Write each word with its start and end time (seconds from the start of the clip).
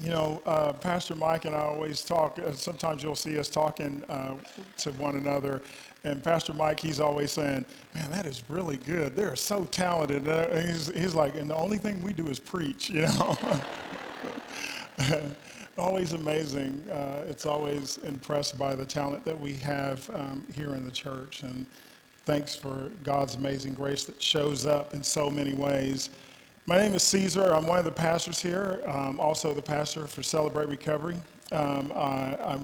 You 0.00 0.10
know, 0.10 0.42
uh, 0.46 0.72
Pastor 0.72 1.14
Mike 1.14 1.44
and 1.44 1.54
I 1.54 1.60
always 1.60 2.02
talk. 2.02 2.38
Uh, 2.38 2.52
sometimes 2.52 3.02
you'll 3.02 3.14
see 3.14 3.38
us 3.38 3.48
talking 3.48 4.02
uh, 4.08 4.36
to 4.78 4.90
one 4.92 5.16
another, 5.16 5.60
and 6.04 6.22
Pastor 6.22 6.54
Mike, 6.54 6.80
he's 6.80 7.00
always 7.00 7.32
saying, 7.32 7.64
"Man, 7.94 8.10
that 8.10 8.26
is 8.26 8.42
really 8.48 8.78
good. 8.78 9.14
They're 9.14 9.36
so 9.36 9.64
talented." 9.64 10.26
Uh, 10.26 10.48
he's, 10.60 10.88
he's 10.94 11.14
like, 11.14 11.36
"And 11.36 11.50
the 11.50 11.56
only 11.56 11.78
thing 11.78 12.02
we 12.02 12.12
do 12.12 12.28
is 12.28 12.38
preach," 12.38 12.90
you 12.94 13.02
know. 13.02 13.36
always 15.78 16.12
amazing. 16.12 16.82
Uh, 16.90 17.24
it's 17.28 17.46
always 17.46 17.98
impressed 17.98 18.58
by 18.58 18.74
the 18.74 18.84
talent 18.84 19.24
that 19.24 19.38
we 19.38 19.54
have 19.54 20.08
um, 20.14 20.46
here 20.54 20.74
in 20.74 20.84
the 20.84 20.90
church, 20.90 21.42
and 21.42 21.66
thanks 22.24 22.54
for 22.54 22.90
God's 23.02 23.34
amazing 23.34 23.74
grace 23.74 24.04
that 24.04 24.22
shows 24.22 24.66
up 24.66 24.94
in 24.94 25.02
so 25.02 25.30
many 25.30 25.54
ways. 25.54 26.10
My 26.64 26.78
name 26.78 26.94
is 26.94 27.02
Caesar. 27.02 27.52
I'm 27.52 27.66
one 27.66 27.80
of 27.80 27.84
the 27.84 27.90
pastors 27.90 28.40
here, 28.40 28.80
um, 28.86 29.18
also 29.18 29.52
the 29.52 29.60
pastor 29.60 30.06
for 30.06 30.22
Celebrate 30.22 30.68
Recovery. 30.68 31.16
Um, 31.50 31.92
I 31.92 32.56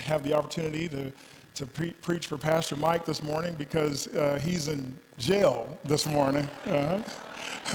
have 0.00 0.22
the 0.22 0.32
opportunity 0.32 0.88
to, 0.88 1.12
to 1.56 1.66
pre- 1.66 1.90
preach 1.90 2.28
for 2.28 2.38
Pastor 2.38 2.76
Mike 2.76 3.04
this 3.04 3.22
morning 3.22 3.54
because 3.58 4.06
uh, 4.08 4.40
he's 4.42 4.68
in 4.68 4.96
jail 5.18 5.78
this 5.84 6.06
morning 6.06 6.48
uh, 6.64 7.02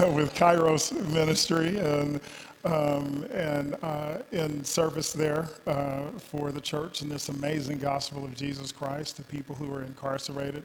with 0.16 0.34
Kairos 0.34 0.92
Ministry 1.12 1.78
and, 1.78 2.20
um, 2.64 3.24
and 3.32 3.76
uh, 3.84 4.18
in 4.32 4.64
service 4.64 5.12
there 5.12 5.48
uh, 5.68 6.10
for 6.18 6.50
the 6.50 6.60
church 6.60 7.02
and 7.02 7.10
this 7.10 7.28
amazing 7.28 7.78
gospel 7.78 8.24
of 8.24 8.34
Jesus 8.34 8.72
Christ 8.72 9.14
to 9.14 9.22
people 9.22 9.54
who 9.54 9.72
are 9.72 9.84
incarcerated. 9.84 10.64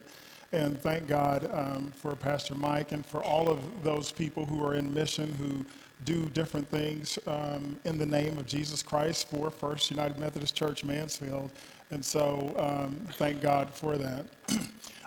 And 0.52 0.80
thank 0.80 1.06
God 1.06 1.50
um, 1.52 1.92
for 1.94 2.16
Pastor 2.16 2.54
Mike 2.54 2.92
and 2.92 3.04
for 3.04 3.22
all 3.22 3.50
of 3.50 3.60
those 3.82 4.10
people 4.10 4.46
who 4.46 4.64
are 4.64 4.74
in 4.74 4.92
mission 4.94 5.34
who 5.34 5.64
do 6.04 6.26
different 6.30 6.68
things 6.70 7.18
um, 7.26 7.78
in 7.84 7.98
the 7.98 8.06
name 8.06 8.38
of 8.38 8.46
Jesus 8.46 8.82
Christ 8.82 9.28
for 9.28 9.50
First 9.50 9.90
United 9.90 10.18
Methodist 10.18 10.54
Church 10.54 10.84
Mansfield. 10.84 11.50
And 11.90 12.02
so 12.02 12.54
um, 12.56 12.96
thank 13.14 13.42
God 13.42 13.68
for 13.70 13.98
that. 13.98 14.24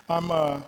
I'm, 0.08 0.30
uh, 0.30 0.60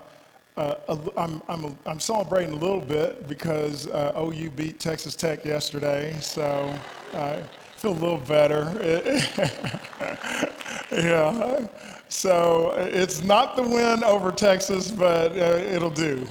uh, 0.57 0.75
I'm, 1.17 1.41
I'm, 1.49 1.79
I'm, 1.87 2.01
celebrating 2.01 2.55
a 2.55 2.59
little 2.59 2.81
bit 2.81 3.29
because 3.29 3.87
uh, 3.89 4.13
OU 4.17 4.51
beat 4.51 4.81
Texas 4.81 5.15
Tech 5.15 5.45
yesterday, 5.45 6.17
so 6.21 6.73
I 7.13 7.43
feel 7.77 7.93
a 7.93 7.95
little 7.95 8.19
better. 8.19 8.73
yeah. 10.93 11.67
So 12.15 12.73
it's 12.79 13.25
not 13.25 13.57
the 13.57 13.63
win 13.63 14.05
over 14.05 14.31
Texas, 14.31 14.91
but 14.91 15.33
uh, 15.33 15.57
it'll 15.67 15.91
do. 15.91 16.25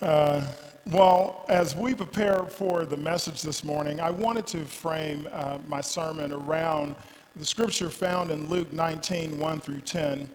Uh, 0.00 0.44
well, 0.86 1.46
as 1.48 1.76
we 1.76 1.94
prepare 1.94 2.42
for 2.42 2.84
the 2.84 2.96
message 2.96 3.40
this 3.40 3.62
morning, 3.62 4.00
I 4.00 4.10
wanted 4.10 4.48
to 4.48 4.64
frame 4.64 5.28
uh, 5.32 5.58
my 5.68 5.80
sermon 5.80 6.32
around 6.32 6.96
the 7.36 7.46
scripture 7.46 7.88
found 7.88 8.32
in 8.32 8.48
Luke 8.48 8.72
19 8.72 9.38
1 9.38 9.60
through 9.60 9.82
10. 9.82 10.28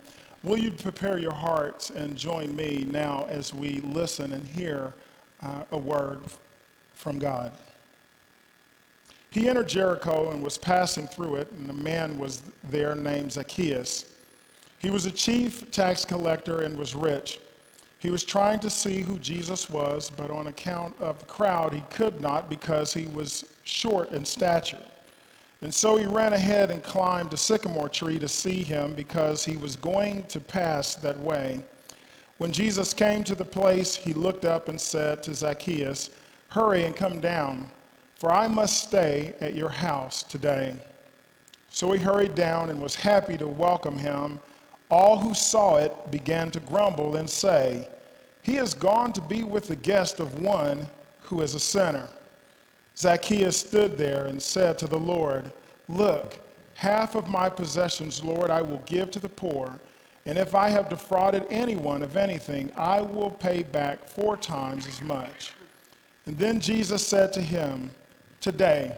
Will 0.44 0.58
you 0.58 0.72
prepare 0.72 1.20
your 1.20 1.34
hearts 1.34 1.90
and 1.90 2.16
join 2.16 2.56
me 2.56 2.88
now 2.90 3.26
as 3.30 3.54
we 3.54 3.82
listen 3.82 4.32
and 4.32 4.48
hear 4.48 4.94
uh, 5.44 5.64
a 5.72 5.78
word 5.78 6.22
from 6.94 7.20
God? 7.20 7.52
He 9.30 9.50
entered 9.50 9.68
Jericho 9.68 10.32
and 10.32 10.42
was 10.42 10.58
passing 10.58 11.08
through 11.08 11.36
it, 11.36 11.52
and 11.52 11.70
a 11.70 11.74
man 11.74 12.18
was 12.18 12.42
there 12.64 12.96
named 12.96 13.34
Zacchaeus. 13.34 14.06
He 14.80 14.90
was 14.90 15.06
a 15.06 15.12
chief 15.12 15.70
tax 15.72 16.06
collector 16.06 16.62
and 16.62 16.78
was 16.78 16.96
rich. 16.96 17.40
He 18.00 18.10
was 18.10 18.24
trying 18.24 18.60
to 18.60 18.70
see 18.70 19.02
who 19.02 19.18
Jesus 19.18 19.70
was, 19.70 20.10
but 20.10 20.30
on 20.30 20.48
account 20.48 20.96
of 21.02 21.20
the 21.20 21.26
crowd, 21.26 21.74
he 21.74 21.84
could 21.90 22.22
not 22.22 22.50
because 22.50 22.94
he 22.94 23.08
was 23.08 23.44
short 23.64 24.12
in 24.12 24.24
stature. 24.24 24.84
And 25.62 25.74
so 25.74 25.98
he 25.98 26.06
ran 26.06 26.34
ahead 26.34 26.70
and 26.70 26.84
climbed 26.84 27.34
a 27.34 27.38
sycamore 27.38 27.90
tree 27.90 28.20
to 28.20 28.28
see 28.28 28.62
him 28.62 28.94
because 28.94 29.44
he 29.44 29.58
was 29.58 29.76
going 29.76 30.24
to 30.26 30.40
pass 30.40 30.94
that 30.96 31.20
way. 31.20 31.64
When 32.38 32.52
Jesus 32.52 32.94
came 32.94 33.24
to 33.24 33.34
the 33.34 33.44
place, 33.44 33.96
he 33.96 34.14
looked 34.14 34.46
up 34.46 34.70
and 34.70 34.80
said 34.80 35.24
to 35.24 35.34
Zacchaeus, 35.34 36.12
Hurry 36.50 36.86
and 36.86 36.96
come 36.96 37.20
down 37.20 37.72
for 38.18 38.32
I 38.32 38.48
must 38.48 38.84
stay 38.84 39.36
at 39.40 39.54
your 39.54 39.70
house 39.70 40.24
today. 40.24 40.76
So 41.70 41.92
he 41.92 42.00
hurried 42.00 42.34
down 42.34 42.70
and 42.70 42.82
was 42.82 42.96
happy 42.96 43.38
to 43.38 43.48
welcome 43.48 43.98
him. 43.98 44.40
All 44.90 45.18
who 45.20 45.34
saw 45.34 45.78
it 45.78 45.94
began 46.10 46.50
to 46.52 46.60
grumble 46.62 47.18
and 47.18 47.30
say, 47.30 47.88
He 48.42 48.56
has 48.56 48.74
gone 48.74 49.14
to 49.14 49.22
be 49.22 49.44
with 49.44 49.68
the 49.68 49.76
guest 49.76 50.20
of 50.20 50.42
one 50.42 50.88
who 51.22 51.42
is 51.42 51.54
a 51.54 51.60
sinner. 51.60 52.10
Zacchaeus 52.98 53.58
stood 53.58 53.98
there 53.98 54.26
and 54.26 54.42
said 54.42 54.80
to 54.80 54.88
the 54.88 54.98
Lord, 54.98 55.52
Look, 55.88 56.40
half 56.74 57.14
of 57.16 57.28
my 57.28 57.50
possessions, 57.50 58.24
Lord, 58.24 58.50
I 58.50 58.62
will 58.62 58.82
give 58.86 59.12
to 59.12 59.20
the 59.20 59.30
poor. 59.30 59.80
And 60.26 60.38
if 60.38 60.56
I 60.56 60.70
have 60.70 60.90
defrauded 60.90 61.46
anyone 61.50 62.02
of 62.02 62.18
anything, 62.18 62.72
I 62.76 63.02
will 63.02 63.30
pay 63.30 63.64
back 63.64 64.08
four 64.08 64.36
times 64.36 64.88
as 64.88 65.02
much. 65.02 65.54
And 66.26 66.38
then 66.38 66.60
Jesus 66.60 67.06
said 67.06 67.32
to 67.34 67.42
him, 67.42 67.92
Today, 68.48 68.98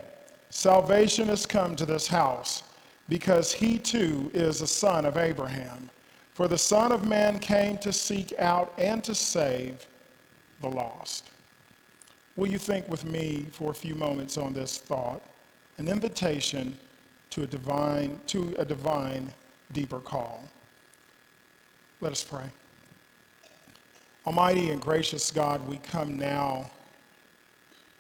salvation 0.52 1.28
has 1.30 1.48
come 1.48 1.76
to 1.76 1.84
this 1.88 2.06
house 2.06 2.62
because 3.10 3.52
he 3.52 3.80
too 3.80 4.30
is 4.32 4.62
a 4.62 4.68
son 4.68 5.08
of 5.08 5.18
Abraham. 5.18 5.90
For 6.36 6.48
the 6.48 6.56
Son 6.56 6.92
of 6.92 7.08
Man 7.08 7.40
came 7.40 7.80
to 7.80 7.92
seek 7.92 8.32
out 8.38 8.72
and 8.78 9.04
to 9.04 9.16
save 9.16 9.88
the 10.62 10.70
lost. 10.70 11.32
Will 12.36 12.46
you 12.46 12.60
think 12.60 12.88
with 12.90 13.06
me 13.06 13.48
for 13.52 13.72
a 13.72 13.74
few 13.74 13.96
moments 13.96 14.38
on 14.38 14.54
this 14.54 14.78
thought? 14.78 15.24
An 15.80 15.88
invitation 15.88 16.78
to 17.32 17.42
a 17.42 17.48
divine, 17.48 18.20
to 18.28 18.54
a 18.60 18.66
divine 18.66 19.34
deeper 19.74 20.00
call. 20.00 20.44
Let 22.02 22.12
us 22.12 22.24
pray. 22.24 22.46
Almighty 24.28 24.70
and 24.70 24.80
gracious 24.80 25.32
God, 25.32 25.68
we 25.68 25.78
come 25.78 26.20
now 26.20 26.70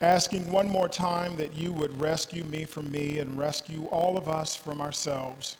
asking 0.01 0.49
one 0.49 0.67
more 0.67 0.87
time 0.87 1.35
that 1.35 1.53
you 1.53 1.73
would 1.73 1.99
rescue 1.99 2.43
me 2.45 2.63
from 2.63 2.89
me 2.91 3.19
and 3.19 3.37
rescue 3.37 3.85
all 3.87 4.17
of 4.17 4.29
us 4.29 4.55
from 4.55 4.79
ourselves. 4.81 5.57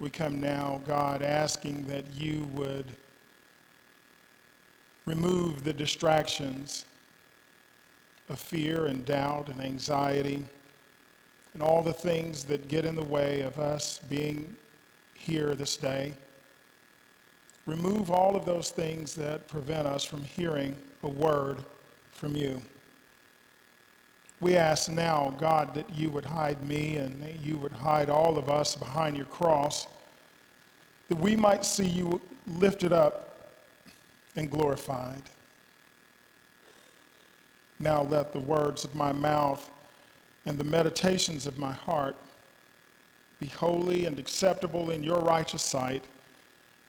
We 0.00 0.10
come 0.10 0.40
now, 0.40 0.80
God, 0.86 1.22
asking 1.22 1.86
that 1.86 2.04
you 2.14 2.48
would 2.52 2.86
remove 5.06 5.62
the 5.62 5.72
distractions 5.72 6.84
of 8.28 8.38
fear 8.38 8.86
and 8.86 9.04
doubt 9.04 9.48
and 9.48 9.60
anxiety 9.60 10.44
and 11.54 11.62
all 11.62 11.82
the 11.82 11.92
things 11.92 12.44
that 12.44 12.68
get 12.68 12.84
in 12.84 12.96
the 12.96 13.04
way 13.04 13.42
of 13.42 13.58
us 13.58 14.00
being 14.08 14.56
here 15.14 15.54
this 15.54 15.76
day. 15.76 16.14
Remove 17.66 18.10
all 18.10 18.34
of 18.34 18.44
those 18.44 18.70
things 18.70 19.14
that 19.14 19.46
prevent 19.46 19.86
us 19.86 20.02
from 20.02 20.22
hearing 20.22 20.76
a 21.04 21.08
word 21.08 21.58
from 22.10 22.34
you. 22.34 22.60
We 24.42 24.56
ask 24.56 24.90
now, 24.90 25.32
God, 25.38 25.72
that 25.74 25.88
you 25.94 26.10
would 26.10 26.24
hide 26.24 26.60
me 26.66 26.96
and 26.96 27.22
that 27.22 27.40
you 27.40 27.56
would 27.58 27.70
hide 27.70 28.10
all 28.10 28.36
of 28.36 28.48
us 28.48 28.74
behind 28.74 29.16
your 29.16 29.26
cross, 29.26 29.86
that 31.08 31.16
we 31.16 31.36
might 31.36 31.64
see 31.64 31.86
you 31.86 32.20
lifted 32.58 32.92
up 32.92 33.52
and 34.34 34.50
glorified. 34.50 35.22
Now 37.78 38.02
let 38.02 38.32
the 38.32 38.40
words 38.40 38.84
of 38.84 38.96
my 38.96 39.12
mouth 39.12 39.70
and 40.44 40.58
the 40.58 40.64
meditations 40.64 41.46
of 41.46 41.56
my 41.56 41.72
heart 41.72 42.16
be 43.38 43.46
holy 43.46 44.06
and 44.06 44.18
acceptable 44.18 44.90
in 44.90 45.04
your 45.04 45.20
righteous 45.20 45.62
sight. 45.62 46.02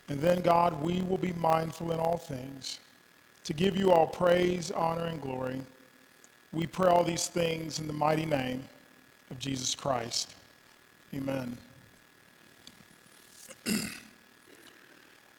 And 0.10 0.20
then, 0.20 0.42
God, 0.42 0.82
we 0.82 1.04
will 1.04 1.20
be 1.20 1.34
mindful 1.34 1.92
in 1.92 2.00
all 2.00 2.18
things 2.18 2.80
to 3.44 3.54
give 3.54 3.78
you 3.78 3.92
all 3.92 4.08
praise, 4.08 4.72
honor, 4.72 5.06
and 5.06 5.22
glory. 5.22 5.62
We 6.54 6.68
pray 6.68 6.88
all 6.88 7.04
these 7.04 7.28
things 7.28 7.80
in 7.80 7.88
the 7.88 7.94
mighty 7.94 8.28
name 8.28 8.64
of 9.32 9.40
Jesus 9.40 9.74
Christ. 9.74 10.36
Amen. 11.14 11.58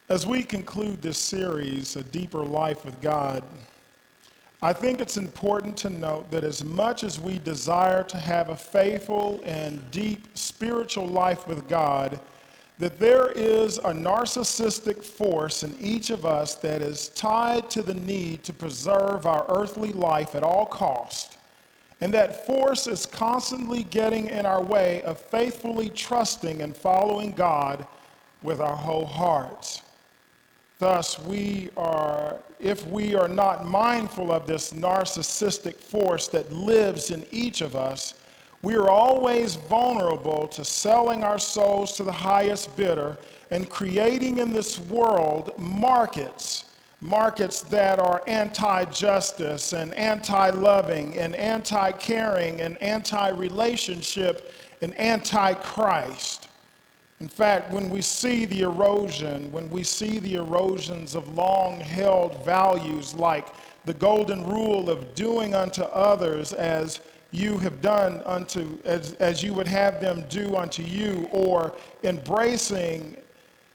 As 0.09 0.27
we 0.27 0.43
conclude 0.43 1.01
this 1.01 1.19
series, 1.19 1.95
A 1.97 2.03
Deeper 2.03 2.43
Life 2.45 2.85
with 2.85 3.01
God, 3.01 3.45
I 4.61 4.73
think 4.73 5.01
it's 5.01 5.17
important 5.17 5.77
to 5.79 5.91
note 5.91 6.31
that 6.31 6.43
as 6.43 6.65
much 6.65 7.05
as 7.05 7.21
we 7.21 7.39
desire 7.39 8.03
to 8.05 8.17
have 8.17 8.49
a 8.49 8.57
faithful 8.57 9.41
and 9.45 9.91
deep 9.91 10.27
spiritual 10.37 11.07
life 11.07 11.47
with 11.47 11.69
God, 11.69 12.19
that 12.79 12.99
there 12.99 13.31
is 13.33 13.79
a 13.79 13.93
narcissistic 13.93 15.03
force 15.05 15.63
in 15.63 15.77
each 15.81 16.11
of 16.11 16.27
us 16.27 16.57
that 16.57 16.83
is 16.83 17.09
tied 17.11 17.71
to 17.71 17.83
the 17.83 17.95
need 17.95 18.43
to 18.43 18.53
preserve 18.53 19.27
our 19.27 19.47
earthly 19.49 19.93
life 19.93 20.35
at 20.35 20.43
all 20.43 20.67
cost. 20.67 21.39
And 22.01 22.13
that 22.13 22.47
force 22.47 22.87
is 22.89 23.07
constantly 23.07 23.85
getting 23.85 24.27
in 24.27 24.45
our 24.45 24.63
way 24.63 25.03
of 25.03 25.21
faithfully 25.21 25.89
trusting 25.89 26.63
and 26.63 26.77
following 26.77 27.31
God 27.31 27.87
with 28.43 28.61
our 28.61 28.77
whole 28.77 29.07
hearts. 29.07 29.83
Thus, 30.81 31.19
we 31.21 31.71
are, 31.77 32.37
if 32.59 32.87
we 32.89 33.15
are 33.15 33.29
not 33.29 33.65
mindful 33.65 34.33
of 34.33 34.47
this 34.47 34.73
narcissistic 34.73 35.77
force 35.77 36.27
that 36.29 36.53
lives 36.53 37.11
in 37.11 37.25
each 37.31 37.61
of 37.61 37.77
us, 37.77 38.15
we 38.65 38.75
are 38.77 38.89
always 38.89 39.57
vulnerable 39.57 40.49
to 40.49 40.65
selling 40.65 41.23
our 41.23 41.39
souls 41.39 41.93
to 41.93 42.03
the 42.03 42.11
highest 42.11 42.75
bidder 42.77 43.19
and 43.51 43.69
creating 43.69 44.39
in 44.39 44.55
this 44.55 44.81
world 44.81 45.53
markets, 45.59 46.65
markets 47.03 47.61
that 47.61 47.99
are 47.99 48.23
anti 48.27 48.87
justice 48.87 49.75
and 49.75 49.93
anti 49.95 50.49
loving 50.49 51.19
and 51.19 51.37
anti 51.37 51.93
caring 51.93 52.63
and 52.63 52.83
anti 52.83 53.29
relationship 53.29 54.55
and 54.81 54.95
anti 54.95 55.53
Christ. 55.55 56.49
In 57.21 57.29
fact, 57.29 57.71
when 57.71 57.91
we 57.91 58.01
see 58.01 58.47
the 58.47 58.63
erosion, 58.63 59.53
when 59.53 59.69
we 59.69 59.83
see 59.83 60.19
the 60.19 60.37
erosions 60.37 61.15
of 61.15 61.35
long 61.35 61.81
held 61.81 62.43
values 62.47 63.15
like 63.15 63.47
the 63.85 63.95
golden 63.95 64.47
rule 64.47 64.89
of 64.89 65.15
doing 65.15 65.55
unto 65.55 65.83
others 65.83 66.55
as 66.55 67.01
you 67.35 67.59
have 67.59 67.81
done 67.81 68.23
unto, 68.25 68.79
as, 68.85 69.15
as 69.15 69.43
you 69.43 69.53
would 69.55 69.67
have 69.67 70.01
them 70.01 70.25
do 70.29 70.55
unto 70.57 70.83
you, 70.83 71.29
or 71.33 71.75
embracing 72.05 73.17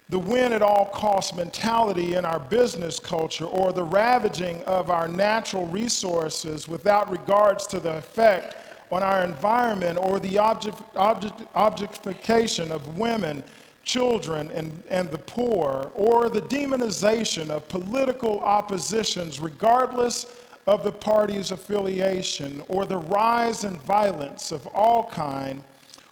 the 0.08 0.18
win 0.18 0.54
at 0.54 0.62
all 0.62 0.86
cost 0.86 1.36
mentality 1.36 2.16
in 2.16 2.24
our 2.24 2.40
business 2.40 3.00
culture, 3.00 3.46
or 3.46 3.74
the 3.74 3.84
ravaging 3.84 4.64
of 4.64 4.90
our 4.90 5.10
natural 5.10 5.68
resources 5.68 6.70
without 6.70 7.12
regards 7.12 7.68
to 7.68 7.82
the 7.82 7.98
effect 7.98 8.56
on 8.92 9.04
our 9.04 9.24
environment 9.24 10.00
or 10.02 10.20
the 10.20 10.38
object, 10.38 10.82
object, 10.96 11.42
objectification 11.54 12.72
of 12.72 12.98
women, 12.98 13.44
children, 13.84 14.50
and, 14.52 14.84
and 14.90 15.12
the 15.12 15.18
poor, 15.18 15.92
or 15.96 16.30
the 16.30 16.42
demonization 16.44 17.50
of 17.50 17.68
political 17.68 18.40
oppositions, 18.40 19.40
regardless 19.40 20.26
of 20.70 20.84
the 20.84 20.92
party's 20.92 21.50
affiliation, 21.50 22.62
or 22.68 22.86
the 22.86 22.96
rise 22.96 23.64
in 23.64 23.76
violence 23.80 24.52
of 24.52 24.68
all 24.68 25.10
kind, 25.10 25.64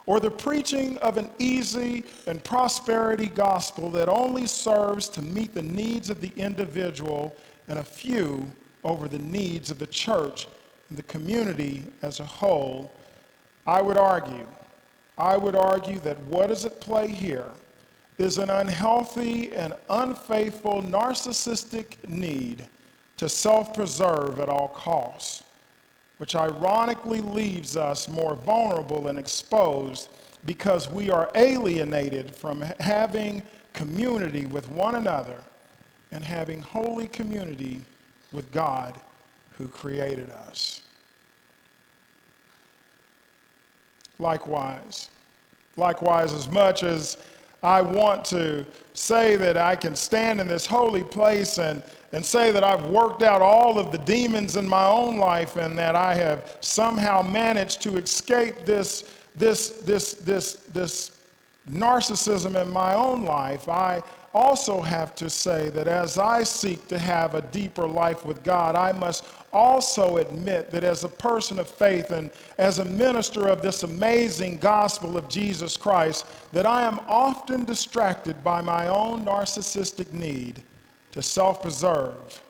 or 0.07 0.19
the 0.19 0.31
preaching 0.31 0.97
of 0.97 1.15
an 1.15 1.29
easy 1.37 2.03
and 2.25 2.43
prosperity 2.43 3.27
gospel 3.27 3.91
that 3.91 4.09
only 4.09 4.47
serves 4.47 5.09
to 5.09 5.21
meet 5.21 5.53
the 5.53 5.61
needs 5.61 6.09
of 6.09 6.21
the 6.21 6.31
individual 6.37 7.35
and 7.67 7.77
a 7.77 7.83
few 7.83 8.47
over 8.83 9.07
the 9.07 9.19
needs 9.19 9.69
of 9.69 9.77
the 9.77 9.85
church 9.85 10.47
and 10.89 10.97
the 10.97 11.03
community 11.03 11.83
as 12.01 12.19
a 12.19 12.25
whole, 12.25 12.91
I 13.67 13.79
would 13.79 13.97
argue, 13.97 14.47
I 15.19 15.37
would 15.37 15.55
argue 15.55 15.99
that 15.99 16.19
what 16.23 16.49
is 16.49 16.65
at 16.65 16.81
play 16.81 17.07
here 17.07 17.51
is 18.17 18.39
an 18.39 18.49
unhealthy 18.49 19.53
and 19.53 19.75
unfaithful 19.87 20.81
narcissistic 20.81 22.09
need 22.09 22.67
to 23.17 23.27
self 23.27 23.73
preserve 23.73 24.39
at 24.39 24.49
all 24.49 24.69
costs, 24.69 25.43
which 26.17 26.35
ironically 26.35 27.21
leaves 27.21 27.75
us 27.75 28.07
more 28.07 28.35
vulnerable 28.35 29.07
and 29.07 29.19
exposed 29.19 30.09
because 30.45 30.89
we 30.89 31.09
are 31.09 31.29
alienated 31.35 32.35
from 32.35 32.61
having 32.79 33.43
community 33.73 34.45
with 34.45 34.69
one 34.69 34.95
another 34.95 35.43
and 36.11 36.23
having 36.23 36.61
holy 36.61 37.07
community 37.07 37.81
with 38.31 38.51
God 38.51 38.95
who 39.57 39.67
created 39.67 40.29
us. 40.29 40.81
Likewise, 44.19 45.09
likewise, 45.75 46.33
as 46.33 46.49
much 46.49 46.83
as 46.83 47.17
I 47.63 47.81
want 47.81 48.23
to 48.25 48.65
say 48.93 49.35
that 49.35 49.57
I 49.57 49.75
can 49.75 49.95
stand 49.95 50.39
in 50.39 50.47
this 50.47 50.65
holy 50.65 51.03
place 51.03 51.57
and, 51.57 51.83
and 52.11 52.23
say 52.23 52.51
that 52.51 52.63
I've 52.63 52.85
worked 52.87 53.23
out 53.23 53.41
all 53.41 53.79
of 53.79 53.91
the 53.91 53.97
demons 53.99 54.55
in 54.55 54.67
my 54.67 54.85
own 54.85 55.17
life 55.17 55.55
and 55.55 55.77
that 55.77 55.95
I 55.95 56.15
have 56.15 56.57
somehow 56.61 57.21
managed 57.21 57.81
to 57.83 57.97
escape 57.97 58.65
this, 58.65 59.03
this, 59.35 59.69
this, 59.85 60.13
this, 60.13 60.53
this 60.73 61.11
narcissism 61.69 62.61
in 62.61 62.69
my 62.71 62.93
own 62.93 63.25
life, 63.25 63.67
I 63.67 64.01
also 64.33 64.81
have 64.81 65.15
to 65.15 65.29
say 65.29 65.69
that 65.69 65.87
as 65.87 66.17
I 66.17 66.43
seek 66.43 66.87
to 66.87 66.99
have 66.99 67.35
a 67.35 67.41
deeper 67.41 67.87
life 67.87 68.25
with 68.25 68.43
God, 68.43 68.75
I 68.75 68.91
must 68.91 69.25
also 69.53 70.17
admit 70.17 70.71
that 70.71 70.83
as 70.83 71.03
a 71.03 71.09
person 71.09 71.59
of 71.59 71.67
faith 71.69 72.11
and 72.11 72.31
as 72.57 72.79
a 72.79 72.85
minister 72.85 73.47
of 73.47 73.61
this 73.61 73.83
amazing 73.83 74.57
gospel 74.57 75.17
of 75.17 75.29
Jesus 75.29 75.77
Christ, 75.77 76.25
that 76.51 76.65
I 76.65 76.83
am 76.83 76.99
often 77.07 77.63
distracted 77.63 78.43
by 78.43 78.61
my 78.61 78.87
own 78.87 79.25
narcissistic 79.25 80.11
need 80.13 80.61
to 81.11 81.21
self 81.21 81.61
preserve, 81.61 82.41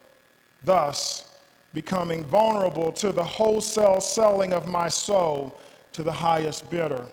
thus 0.64 1.38
becoming 1.74 2.24
vulnerable 2.26 2.92
to 2.94 3.12
the 3.12 3.24
wholesale 3.24 4.02
selling 4.02 4.54
of 4.54 4.68
my 4.68 4.88
soul 4.88 5.60
to 5.94 6.04
the 6.04 6.12
highest 6.12 6.70
bidder 6.70 7.06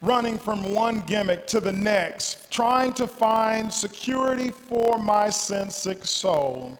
running 0.00 0.38
from 0.38 0.72
one 0.72 1.00
gimmick 1.02 1.46
to 1.46 1.60
the 1.60 1.72
next, 1.72 2.50
trying 2.50 2.92
to 2.92 3.06
find 3.06 3.72
security 3.72 4.50
for 4.50 4.98
my 4.98 5.28
sin 5.28 5.70
sick 5.70 6.04
soul. 6.04 6.78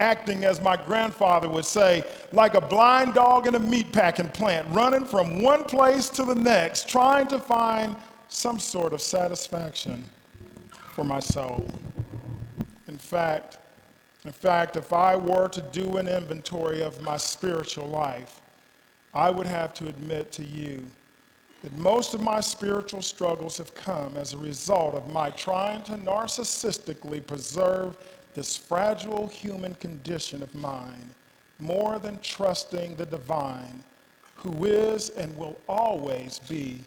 Acting, 0.00 0.44
as 0.44 0.60
my 0.60 0.76
grandfather 0.76 1.48
would 1.48 1.64
say, 1.64 2.02
like 2.32 2.54
a 2.54 2.60
blind 2.60 3.14
dog 3.14 3.46
in 3.46 3.54
a 3.54 3.60
meatpacking 3.60 4.34
plant, 4.34 4.66
running 4.70 5.04
from 5.04 5.40
one 5.40 5.64
place 5.64 6.08
to 6.10 6.24
the 6.24 6.34
next, 6.34 6.88
trying 6.88 7.28
to 7.28 7.38
find 7.38 7.94
some 8.28 8.58
sort 8.58 8.92
of 8.92 9.00
satisfaction 9.00 10.04
for 10.94 11.04
my 11.04 11.20
soul. 11.20 11.68
In 12.88 12.98
fact, 12.98 13.58
in 14.24 14.32
fact, 14.32 14.76
if 14.76 14.92
I 14.92 15.16
were 15.16 15.48
to 15.48 15.60
do 15.60 15.98
an 15.98 16.08
inventory 16.08 16.82
of 16.82 17.00
my 17.02 17.16
spiritual 17.16 17.86
life, 17.86 18.40
I 19.12 19.30
would 19.30 19.46
have 19.46 19.74
to 19.74 19.86
admit 19.88 20.32
to 20.32 20.44
you 20.44 20.84
that 21.62 21.76
most 21.78 22.14
of 22.14 22.20
my 22.20 22.40
spiritual 22.40 23.00
struggles 23.00 23.56
have 23.58 23.74
come 23.74 24.16
as 24.16 24.32
a 24.32 24.38
result 24.38 24.94
of 24.94 25.10
my 25.12 25.30
trying 25.30 25.82
to 25.84 25.92
narcissistically 25.92 27.24
preserve 27.26 27.96
this 28.34 28.56
fragile 28.56 29.26
human 29.28 29.74
condition 29.76 30.42
of 30.42 30.54
mine 30.54 31.10
more 31.58 31.98
than 31.98 32.18
trusting 32.20 32.96
the 32.96 33.06
divine 33.06 33.82
who 34.34 34.64
is 34.64 35.10
and 35.10 35.34
will 35.36 35.56
always 35.68 36.38
be 36.40 36.80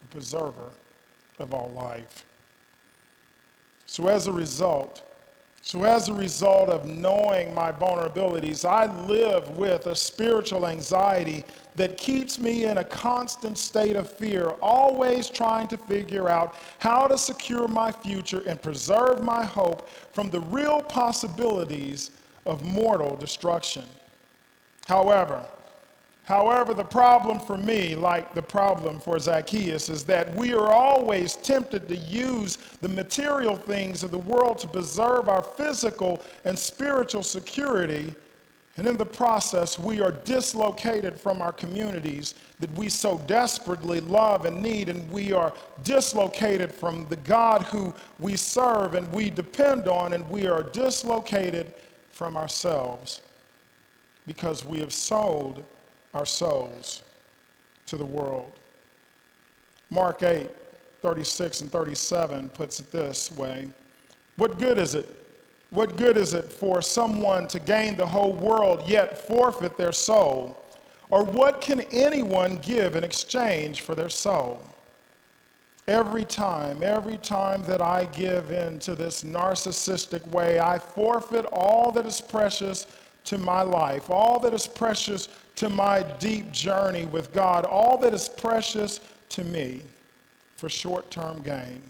the 0.00 0.08
preserver 0.08 0.70
of 1.38 1.52
all 1.52 1.70
life. 1.70 2.24
So 3.86 4.08
as 4.08 4.26
a 4.26 4.32
result, 4.32 5.02
so, 5.64 5.84
as 5.84 6.08
a 6.08 6.12
result 6.12 6.70
of 6.70 6.86
knowing 6.86 7.54
my 7.54 7.70
vulnerabilities, 7.70 8.68
I 8.68 8.92
live 9.06 9.56
with 9.56 9.86
a 9.86 9.94
spiritual 9.94 10.66
anxiety 10.66 11.44
that 11.74 11.96
keeps 11.96 12.38
me 12.38 12.64
in 12.64 12.78
a 12.78 12.84
constant 12.84 13.56
state 13.56 13.96
of 13.96 14.10
fear, 14.10 14.50
always 14.60 15.30
trying 15.30 15.68
to 15.68 15.76
figure 15.76 16.28
out 16.28 16.54
how 16.78 17.06
to 17.06 17.16
secure 17.16 17.66
my 17.66 17.90
future 17.90 18.42
and 18.46 18.60
preserve 18.60 19.22
my 19.22 19.44
hope 19.44 19.88
from 20.12 20.30
the 20.30 20.40
real 20.40 20.82
possibilities 20.82 22.10
of 22.44 22.62
mortal 22.64 23.16
destruction. 23.16 23.84
However, 24.86 25.46
However, 26.24 26.72
the 26.72 26.84
problem 26.84 27.40
for 27.40 27.56
me, 27.56 27.96
like 27.96 28.32
the 28.32 28.42
problem 28.42 29.00
for 29.00 29.18
Zacchaeus, 29.18 29.88
is 29.88 30.04
that 30.04 30.32
we 30.36 30.54
are 30.54 30.72
always 30.72 31.34
tempted 31.34 31.88
to 31.88 31.96
use 31.96 32.58
the 32.80 32.88
material 32.88 33.56
things 33.56 34.04
of 34.04 34.12
the 34.12 34.18
world 34.18 34.58
to 34.58 34.68
preserve 34.68 35.28
our 35.28 35.42
physical 35.42 36.22
and 36.44 36.56
spiritual 36.56 37.24
security. 37.24 38.14
And 38.76 38.86
in 38.86 38.96
the 38.96 39.04
process, 39.04 39.78
we 39.78 40.00
are 40.00 40.12
dislocated 40.12 41.20
from 41.20 41.42
our 41.42 41.52
communities 41.52 42.34
that 42.58 42.72
we 42.72 42.88
so 42.88 43.18
desperately 43.26 44.00
love 44.00 44.46
and 44.46 44.62
need, 44.62 44.88
and 44.88 45.10
we 45.10 45.32
are 45.32 45.52
dislocated 45.84 46.72
from 46.72 47.06
the 47.10 47.16
God 47.16 47.62
who 47.64 47.92
we 48.18 48.34
serve 48.36 48.94
and 48.94 49.12
we 49.12 49.28
depend 49.28 49.88
on, 49.88 50.14
and 50.14 50.28
we 50.30 50.46
are 50.46 50.62
dislocated 50.62 51.74
from 52.10 52.36
ourselves 52.36 53.20
because 54.26 54.64
we 54.64 54.78
have 54.78 54.92
sold 54.92 55.62
our 56.14 56.26
souls 56.26 57.02
to 57.86 57.96
the 57.96 58.04
world. 58.04 58.52
Mark 59.90 60.22
8, 60.22 60.48
36 61.02 61.60
and 61.62 61.72
37 61.72 62.48
puts 62.50 62.80
it 62.80 62.90
this 62.90 63.30
way 63.32 63.68
What 64.36 64.58
good 64.58 64.78
is 64.78 64.94
it? 64.94 65.21
What 65.72 65.96
good 65.96 66.18
is 66.18 66.34
it 66.34 66.52
for 66.52 66.82
someone 66.82 67.48
to 67.48 67.58
gain 67.58 67.96
the 67.96 68.06
whole 68.06 68.34
world 68.34 68.86
yet 68.86 69.26
forfeit 69.26 69.78
their 69.78 69.92
soul? 69.92 70.62
Or 71.08 71.24
what 71.24 71.62
can 71.62 71.80
anyone 71.90 72.56
give 72.58 72.94
in 72.94 73.02
exchange 73.02 73.80
for 73.80 73.94
their 73.94 74.10
soul? 74.10 74.62
Every 75.88 76.26
time, 76.26 76.82
every 76.82 77.16
time 77.16 77.62
that 77.64 77.80
I 77.80 78.04
give 78.12 78.50
in 78.50 78.80
to 78.80 78.94
this 78.94 79.24
narcissistic 79.24 80.26
way, 80.28 80.60
I 80.60 80.78
forfeit 80.78 81.46
all 81.46 81.90
that 81.92 82.04
is 82.04 82.20
precious 82.20 82.86
to 83.24 83.38
my 83.38 83.62
life, 83.62 84.10
all 84.10 84.38
that 84.40 84.52
is 84.52 84.66
precious 84.66 85.30
to 85.56 85.70
my 85.70 86.02
deep 86.18 86.52
journey 86.52 87.06
with 87.06 87.32
God, 87.32 87.64
all 87.64 87.96
that 87.98 88.12
is 88.12 88.28
precious 88.28 89.00
to 89.30 89.42
me 89.42 89.80
for 90.56 90.68
short 90.68 91.10
term 91.10 91.40
gain. 91.40 91.82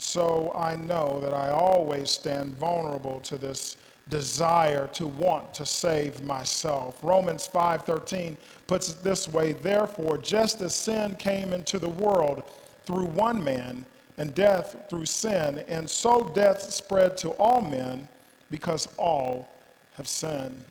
So 0.00 0.50
I 0.54 0.76
know 0.76 1.20
that 1.20 1.34
I 1.34 1.50
always 1.50 2.10
stand 2.10 2.56
vulnerable 2.56 3.20
to 3.20 3.36
this 3.36 3.76
desire 4.08 4.88
to 4.94 5.06
want 5.06 5.52
to 5.54 5.66
save 5.66 6.22
myself. 6.22 6.98
Romans 7.02 7.46
5:13 7.46 8.36
puts 8.66 8.88
it 8.88 9.04
this 9.04 9.28
way, 9.28 9.52
therefore 9.52 10.16
just 10.16 10.62
as 10.62 10.74
sin 10.74 11.16
came 11.16 11.52
into 11.52 11.78
the 11.78 11.88
world 11.88 12.42
through 12.86 13.06
one 13.06 13.44
man 13.44 13.84
and 14.16 14.34
death 14.34 14.76
through 14.88 15.06
sin, 15.06 15.64
and 15.68 15.88
so 15.88 16.24
death 16.34 16.62
spread 16.72 17.16
to 17.18 17.30
all 17.32 17.60
men 17.60 18.08
because 18.50 18.88
all 18.96 19.48
have 19.94 20.08
sinned. 20.08 20.64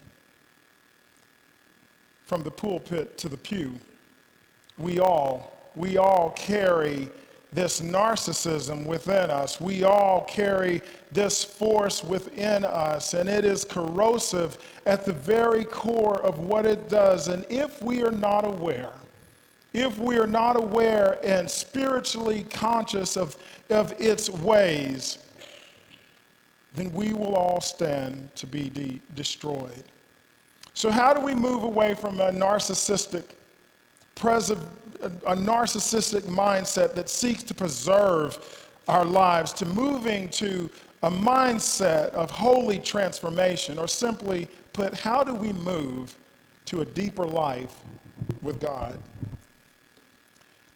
From 2.25 2.43
the 2.43 2.51
pulpit 2.51 3.17
to 3.19 3.29
the 3.29 3.37
pew, 3.37 3.79
we 4.77 4.99
all 4.99 5.53
we 5.75 5.97
all 5.97 6.31
carry 6.31 7.09
this 7.51 7.81
narcissism 7.81 8.85
within 8.85 9.31
us. 9.31 9.59
We 9.59 9.83
all 9.83 10.21
carry 10.25 10.81
this 11.11 11.43
force 11.43 12.03
within 12.03 12.63
us, 12.63 13.13
and 13.13 13.27
it 13.27 13.43
is 13.43 13.65
corrosive 13.65 14.57
at 14.85 15.03
the 15.03 15.13
very 15.13 15.65
core 15.65 16.21
of 16.21 16.39
what 16.39 16.65
it 16.65 16.89
does. 16.89 17.27
And 17.27 17.45
if 17.49 17.81
we 17.81 18.03
are 18.03 18.11
not 18.11 18.45
aware, 18.45 18.93
if 19.73 19.97
we 19.97 20.17
are 20.17 20.27
not 20.27 20.57
aware 20.57 21.19
and 21.23 21.49
spiritually 21.49 22.45
conscious 22.49 23.17
of, 23.17 23.37
of 23.69 23.93
its 23.99 24.29
ways, 24.29 25.19
then 26.75 26.91
we 26.93 27.13
will 27.13 27.35
all 27.35 27.61
stand 27.61 28.33
to 28.35 28.45
be 28.45 28.69
de- 28.69 29.01
destroyed. 29.15 29.83
So, 30.73 30.91
how 30.91 31.13
do 31.13 31.21
we 31.21 31.35
move 31.35 31.63
away 31.63 31.93
from 31.93 32.19
a 32.19 32.31
narcissistic, 32.31 33.23
preserve, 34.15 34.65
a 35.01 35.35
narcissistic 35.35 36.21
mindset 36.21 36.93
that 36.95 37.09
seeks 37.09 37.43
to 37.43 37.53
preserve 37.53 38.67
our 38.87 39.05
lives 39.05 39.53
to 39.53 39.65
moving 39.65 40.29
to 40.29 40.69
a 41.03 41.11
mindset 41.11 42.09
of 42.09 42.29
holy 42.29 42.79
transformation, 42.79 43.77
or 43.79 43.87
simply 43.87 44.47
put, 44.73 44.93
how 44.93 45.23
do 45.23 45.33
we 45.33 45.53
move 45.53 46.17
to 46.65 46.81
a 46.81 46.85
deeper 46.85 47.25
life 47.25 47.75
with 48.41 48.59
God? 48.59 48.99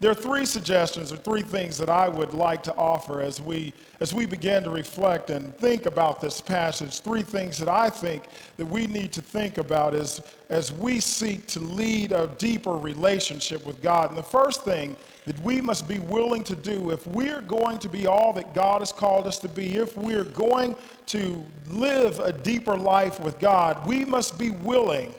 There 0.04 0.12
are 0.12 0.16
three 0.16 0.46
suggestions 0.46 1.14
or 1.14 1.16
three 1.16 1.44
things 1.44 1.78
that 1.78 1.90
I 1.90 2.10
would 2.10 2.34
like 2.34 2.62
to 2.64 2.76
offer 2.76 3.22
as 3.22 3.40
we, 3.40 3.72
as 4.02 4.14
we 4.14 4.26
begin 4.26 4.62
to 4.64 4.70
reflect 4.70 5.30
and 5.30 5.56
think 5.56 5.86
about 5.86 6.20
this 6.20 6.42
passage. 6.42 7.00
Three 7.00 7.22
things 7.22 7.58
that 7.60 7.70
I 7.70 7.90
think 7.90 8.24
that 8.58 8.66
we 8.66 8.86
need 8.86 9.14
to 9.14 9.22
think 9.22 9.60
about 9.60 9.94
as, 9.94 10.22
as 10.50 10.74
we 10.74 11.00
seek 11.00 11.48
to 11.48 11.62
lead 11.62 12.12
a 12.12 12.28
deeper 12.38 12.74
relationship 12.74 13.66
with 13.66 13.82
God. 13.82 14.10
And 14.10 14.18
the 14.18 14.24
first 14.24 14.66
thing 14.66 14.98
that 15.26 15.40
we 15.40 15.62
must 15.62 15.88
be 15.88 16.00
willing 16.00 16.44
to 16.44 16.56
do 16.58 16.92
if 16.92 17.08
we're 17.08 17.40
going 17.40 17.80
to 17.80 17.88
be 17.88 18.06
all 18.06 18.34
that 18.34 18.54
God 18.54 18.82
has 18.82 18.92
called 18.92 19.26
us 19.26 19.40
to 19.40 19.48
be, 19.48 19.78
if 19.78 19.96
we're 19.96 20.26
going 20.26 20.76
to 21.06 21.46
live 21.70 22.20
a 22.20 22.34
deeper 22.34 22.76
life 22.76 23.22
with 23.22 23.40
God, 23.40 23.88
we 23.88 24.04
must 24.04 24.38
be 24.38 24.50
willing 24.50 25.14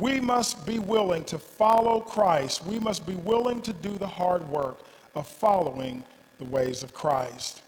we 0.00 0.20
must 0.20 0.66
be 0.66 0.78
willing 0.78 1.24
to 1.24 1.38
follow 1.38 2.00
Christ. 2.00 2.64
We 2.64 2.78
must 2.78 3.06
be 3.06 3.14
willing 3.14 3.60
to 3.62 3.72
do 3.72 3.96
the 3.98 4.06
hard 4.06 4.46
work 4.48 4.80
of 5.14 5.26
following 5.26 6.04
the 6.38 6.44
ways 6.44 6.82
of 6.82 6.94
Christ. 6.94 7.62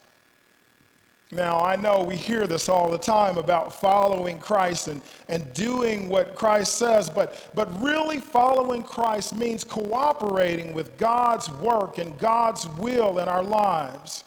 Now, 1.31 1.61
I 1.61 1.77
know 1.77 2.05
we 2.05 2.17
hear 2.17 2.47
this 2.47 2.69
all 2.69 2.91
the 2.91 2.99
time 2.99 3.39
about 3.39 3.73
following 3.73 4.39
Christ 4.39 4.89
and, 4.89 5.01
and 5.29 5.51
doing 5.55 6.11
what 6.11 6.35
Christ 6.35 6.77
says, 6.77 7.09
but, 7.09 7.51
but 7.55 7.69
really 7.83 8.19
following 8.19 8.83
Christ 8.83 9.35
means 9.35 9.65
cooperating 9.65 10.75
with 10.75 10.99
God's 10.99 11.51
work 11.53 11.97
and 11.97 12.19
God's 12.19 12.69
will 12.69 13.19
in 13.19 13.29
our 13.29 13.43
lives. 13.43 14.25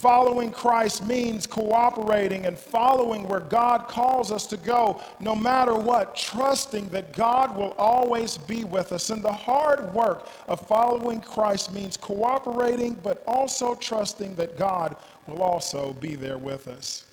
Following 0.00 0.50
Christ 0.50 1.06
means 1.06 1.46
cooperating 1.46 2.46
and 2.46 2.58
following 2.58 3.28
where 3.28 3.40
God 3.40 3.86
calls 3.86 4.32
us 4.32 4.46
to 4.46 4.56
go, 4.56 4.98
no 5.20 5.34
matter 5.34 5.74
what, 5.74 6.16
trusting 6.16 6.88
that 6.88 7.12
God 7.12 7.54
will 7.54 7.72
always 7.72 8.38
be 8.38 8.64
with 8.64 8.92
us. 8.92 9.10
And 9.10 9.22
the 9.22 9.30
hard 9.30 9.92
work 9.92 10.26
of 10.48 10.66
following 10.66 11.20
Christ 11.20 11.74
means 11.74 11.98
cooperating, 11.98 12.94
but 13.02 13.22
also 13.26 13.74
trusting 13.74 14.36
that 14.36 14.56
God 14.56 14.96
will 15.26 15.42
also 15.42 15.92
be 15.92 16.14
there 16.14 16.38
with 16.38 16.66
us. 16.66 17.04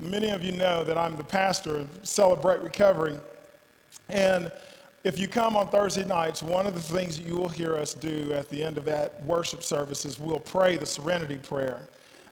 Many 0.00 0.30
of 0.30 0.42
you 0.42 0.50
know 0.50 0.82
that 0.82 0.98
I'm 0.98 1.16
the 1.16 1.22
pastor 1.22 1.76
of 1.76 1.88
Celebrate 2.02 2.62
Recovery. 2.62 3.16
And 4.08 4.50
if 5.04 5.18
you 5.18 5.26
come 5.26 5.56
on 5.56 5.68
Thursday 5.68 6.04
nights, 6.04 6.42
one 6.42 6.66
of 6.66 6.74
the 6.74 6.80
things 6.80 7.18
that 7.18 7.26
you 7.26 7.36
will 7.36 7.48
hear 7.48 7.76
us 7.76 7.92
do 7.92 8.32
at 8.32 8.48
the 8.48 8.62
end 8.62 8.78
of 8.78 8.84
that 8.84 9.24
worship 9.24 9.62
service 9.62 10.04
is 10.04 10.18
we'll 10.20 10.38
pray 10.38 10.76
the 10.76 10.86
serenity 10.86 11.38
prayer. 11.38 11.80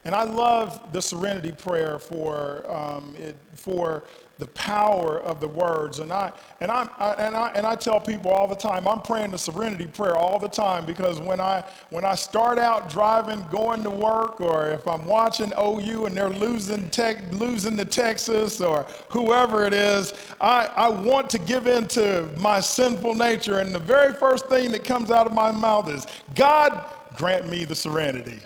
And 0.05 0.15
I 0.15 0.23
love 0.23 0.93
the 0.93 1.03
serenity 1.03 1.53
prayer 1.53 1.99
for, 1.99 2.65
um, 2.71 3.15
it, 3.19 3.37
for 3.55 4.05
the 4.41 4.47
power 4.49 5.21
of 5.21 5.39
the 5.39 5.47
words. 5.47 5.99
And 5.99 6.13
I, 6.13 6.33
and, 6.61 6.71
I, 6.71 6.89
I, 6.99 7.13
and, 7.13 7.37
I, 7.37 7.49
and 7.51 7.67
I 7.67 7.77
tell 7.77 8.01
people 8.01 8.31
all 8.31 8.49
the 8.49 8.57
time, 8.57 8.89
I'm 8.89 9.03
praying 9.03 9.31
the 9.31 9.39
serenity 9.39 9.87
prayer 9.87 10.17
all 10.17 10.39
the 10.39 10.49
time 10.49 10.87
because 10.87 11.21
when 11.21 11.41
I, 11.41 11.63
when 11.91 12.05
I 12.05 12.15
start 12.15 12.59
out 12.59 12.91
driving, 12.91 13.45
going 13.51 13.83
to 13.85 13.91
work, 13.91 14.41
or 14.41 14.71
if 14.71 14.89
I'm 14.89 15.05
watching 15.05 15.53
OU 15.59 16.07
and 16.07 16.17
they're 16.17 16.31
losing, 16.31 16.89
tech, 16.91 17.19
losing 17.33 17.77
to 17.77 17.85
Texas 17.85 18.61
or 18.61 18.87
whoever 19.11 19.65
it 19.65 19.75
is, 19.75 20.15
I, 20.41 20.67
I 20.75 20.89
want 20.89 21.31
to 21.31 21.39
give 21.39 21.67
in 21.67 21.87
to 21.89 22.29
my 22.39 22.61
sinful 22.61 23.15
nature. 23.15 23.59
And 23.59 23.75
the 23.75 23.79
very 23.79 24.15
first 24.15 24.47
thing 24.47 24.73
that 24.73 24.85
comes 24.85 25.11
out 25.11 25.27
of 25.27 25.33
my 25.33 25.53
mouth 25.53 25.89
is, 25.91 26.07
God, 26.35 26.85
grant 27.17 27.49
me 27.49 27.65
the 27.65 27.75
serenity 27.75 28.41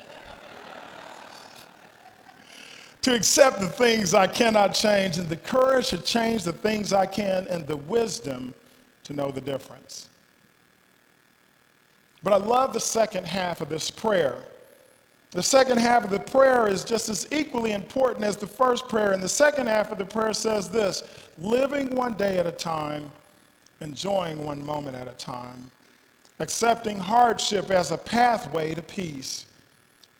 to 3.04 3.14
accept 3.14 3.60
the 3.60 3.68
things 3.68 4.14
I 4.14 4.26
cannot 4.26 4.72
change, 4.72 5.18
and 5.18 5.28
the 5.28 5.36
courage 5.36 5.88
to 5.88 5.98
change 5.98 6.42
the 6.42 6.54
things 6.54 6.94
I 6.94 7.04
can, 7.04 7.46
and 7.48 7.66
the 7.66 7.76
wisdom 7.76 8.54
to 9.02 9.12
know 9.12 9.30
the 9.30 9.42
difference. 9.42 10.08
But 12.22 12.32
I 12.32 12.36
love 12.36 12.72
the 12.72 12.80
second 12.80 13.26
half 13.26 13.60
of 13.60 13.68
this 13.68 13.90
prayer. 13.90 14.38
The 15.32 15.42
second 15.42 15.80
half 15.80 16.04
of 16.04 16.10
the 16.10 16.18
prayer 16.18 16.66
is 16.66 16.82
just 16.82 17.10
as 17.10 17.28
equally 17.30 17.72
important 17.72 18.24
as 18.24 18.38
the 18.38 18.46
first 18.46 18.88
prayer. 18.88 19.12
And 19.12 19.22
the 19.22 19.28
second 19.28 19.66
half 19.66 19.92
of 19.92 19.98
the 19.98 20.06
prayer 20.06 20.32
says 20.32 20.70
this 20.70 21.02
living 21.36 21.94
one 21.94 22.14
day 22.14 22.38
at 22.38 22.46
a 22.46 22.52
time, 22.52 23.10
enjoying 23.82 24.42
one 24.42 24.64
moment 24.64 24.96
at 24.96 25.08
a 25.08 25.12
time, 25.12 25.70
accepting 26.40 26.98
hardship 26.98 27.70
as 27.70 27.90
a 27.90 27.98
pathway 27.98 28.74
to 28.74 28.80
peace 28.80 29.44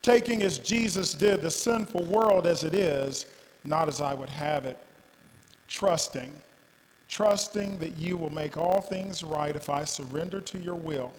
taking 0.05 0.43
as 0.43 0.59
Jesus 0.59 1.15
did 1.15 1.41
the 1.41 1.51
sinful 1.51 2.05
world 2.05 2.47
as 2.47 2.63
it 2.63 2.75
is, 2.75 3.25
not 3.65 3.89
as 3.89 4.03
I 4.03 4.13
would 4.13 4.29
have 4.29 4.67
it, 4.67 4.77
trusting, 5.67 6.31
trusting 7.09 7.79
that 7.79 7.97
you 7.97 8.19
will 8.19 8.31
make 8.31 8.59
all 8.59 8.83
things 8.83 9.25
right 9.25 9.57
if 9.57 9.71
I 9.71 9.85
surrender 9.85 10.43
to 10.43 10.59
your 10.59 10.75
will, 10.75 11.11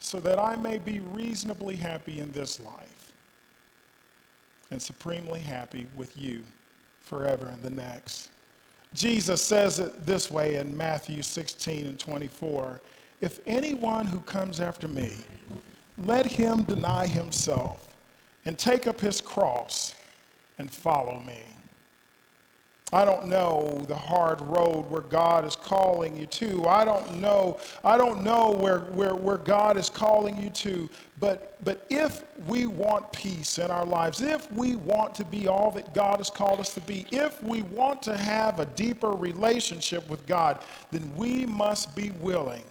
so 0.00 0.18
that 0.18 0.36
I 0.36 0.56
may 0.56 0.78
be 0.78 0.98
reasonably 0.98 1.76
happy 1.76 2.18
in 2.18 2.32
this 2.32 2.58
life 2.58 3.12
and 4.72 4.82
supremely 4.82 5.40
happy 5.40 5.86
with 5.94 6.18
you 6.18 6.42
forever 7.00 7.48
in 7.54 7.62
the 7.62 7.70
next. 7.70 8.30
Jesus 8.94 9.40
says 9.40 9.78
it 9.78 10.04
this 10.04 10.28
way 10.28 10.56
in 10.56 10.76
Matthew 10.76 11.22
16 11.22 11.86
and 11.86 11.98
24 12.00 12.80
If 13.20 13.38
anyone 13.46 14.06
who 14.06 14.18
comes 14.20 14.58
after 14.58 14.88
me, 14.88 15.12
let 15.98 16.26
him 16.26 16.64
deny 16.64 17.06
himself 17.06 17.87
and 18.44 18.58
take 18.58 18.86
up 18.86 19.00
his 19.00 19.20
cross 19.20 19.94
and 20.58 20.70
follow 20.70 21.20
me. 21.20 21.42
I 22.90 23.04
don't 23.04 23.26
know 23.26 23.84
the 23.86 23.94
hard 23.94 24.40
road 24.40 24.90
where 24.90 25.02
God 25.02 25.44
is 25.44 25.54
calling 25.54 26.16
you 26.16 26.24
to. 26.26 26.66
I 26.66 26.86
don't 26.86 27.20
know, 27.20 27.58
I 27.84 27.98
don't 27.98 28.24
know 28.24 28.52
where, 28.52 28.80
where, 28.80 29.14
where 29.14 29.36
God 29.36 29.76
is 29.76 29.90
calling 29.90 30.42
you 30.42 30.48
to. 30.50 30.88
But, 31.20 31.62
but 31.62 31.84
if 31.90 32.24
we 32.46 32.64
want 32.64 33.12
peace 33.12 33.58
in 33.58 33.70
our 33.70 33.84
lives, 33.84 34.22
if 34.22 34.50
we 34.52 34.76
want 34.76 35.14
to 35.16 35.24
be 35.26 35.48
all 35.48 35.70
that 35.72 35.92
God 35.92 36.16
has 36.16 36.30
called 36.30 36.60
us 36.60 36.72
to 36.74 36.80
be, 36.80 37.04
if 37.10 37.42
we 37.42 37.60
want 37.62 38.00
to 38.02 38.16
have 38.16 38.58
a 38.58 38.66
deeper 38.66 39.10
relationship 39.10 40.08
with 40.08 40.26
God, 40.26 40.62
then 40.90 41.12
we 41.14 41.44
must 41.44 41.94
be 41.94 42.10
willing. 42.22 42.64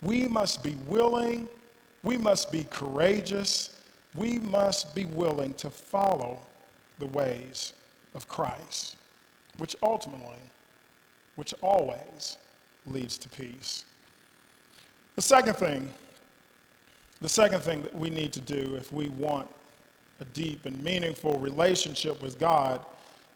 We 0.00 0.28
must 0.28 0.62
be 0.62 0.76
willing. 0.86 1.48
We 2.04 2.16
must 2.16 2.52
be 2.52 2.64
courageous 2.70 3.79
we 4.14 4.38
must 4.38 4.94
be 4.94 5.04
willing 5.04 5.54
to 5.54 5.70
follow 5.70 6.38
the 6.98 7.06
ways 7.06 7.72
of 8.14 8.28
Christ, 8.28 8.96
which 9.58 9.76
ultimately, 9.82 10.38
which 11.36 11.54
always 11.62 12.38
leads 12.86 13.16
to 13.18 13.28
peace. 13.28 13.84
The 15.16 15.22
second 15.22 15.54
thing, 15.54 15.88
the 17.20 17.28
second 17.28 17.60
thing 17.60 17.82
that 17.82 17.94
we 17.94 18.10
need 18.10 18.32
to 18.32 18.40
do 18.40 18.74
if 18.76 18.92
we 18.92 19.08
want 19.10 19.48
a 20.20 20.24
deep 20.26 20.66
and 20.66 20.82
meaningful 20.82 21.38
relationship 21.38 22.22
with 22.22 22.38
God 22.38 22.84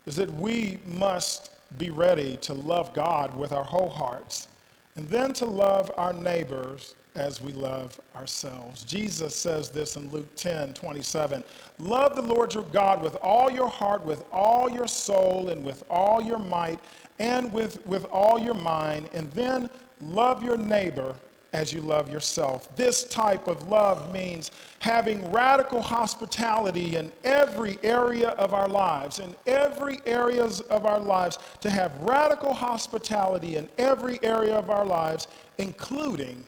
is 0.06 0.16
that 0.16 0.32
we 0.34 0.78
must 0.86 1.50
be 1.78 1.90
ready 1.90 2.36
to 2.38 2.54
love 2.54 2.92
God 2.92 3.34
with 3.36 3.52
our 3.52 3.64
whole 3.64 3.88
hearts 3.88 4.48
and 4.96 5.08
then 5.08 5.32
to 5.34 5.46
love 5.46 5.90
our 5.96 6.12
neighbors 6.12 6.94
as 7.14 7.40
we 7.40 7.52
love 7.52 8.00
ourselves. 8.16 8.83
Jesus 8.85 9.35
says 9.35 9.71
this 9.71 9.97
in 9.97 10.11
Luke 10.11 10.35
10 10.37 10.75
27. 10.75 11.44
Love 11.78 12.16
the 12.16 12.23
Lord 12.23 12.54
your 12.54 12.64
God 12.64 13.02
with 13.02 13.16
all 13.16 13.50
your 13.50 13.68
heart, 13.68 14.04
with 14.04 14.25
all 14.33 14.71
your 14.71 14.88
soul, 14.88 15.49
and 15.49 15.64
with 15.64 15.85
all 15.88 16.21
your 16.23 16.38
might, 16.38 16.80
and 17.18 17.52
with, 17.52 17.85
with 17.87 18.04
all 18.06 18.38
your 18.38 18.54
mind, 18.54 19.09
and 19.12 19.30
then 19.33 19.71
love 20.00 20.42
your 20.42 20.56
neighbor 20.56 21.14
as 21.52 21.73
you 21.73 21.80
love 21.80 22.11
yourself. 22.11 22.75
This 22.75 23.04
type 23.04 23.47
of 23.47 23.68
love 23.68 24.12
means 24.12 24.50
having 24.80 25.30
radical 25.30 25.80
hospitality 25.80 26.97
in 26.97 27.12
every 27.23 27.78
area 27.85 28.30
of 28.30 28.52
our 28.52 28.68
lives, 28.68 29.21
in 29.21 29.37
every 29.47 30.00
areas 30.04 30.62
of 30.62 30.85
our 30.85 30.99
lives, 30.99 31.38
to 31.61 31.71
have 31.71 31.97
radical 32.02 32.52
hospitality 32.52 33.54
in 33.54 33.68
every 33.78 34.18
area 34.25 34.56
of 34.56 34.68
our 34.68 34.85
lives, 34.85 35.28
including 35.59 36.44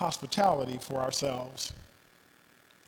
hospitality 0.00 0.78
for 0.80 0.96
ourselves 0.96 1.74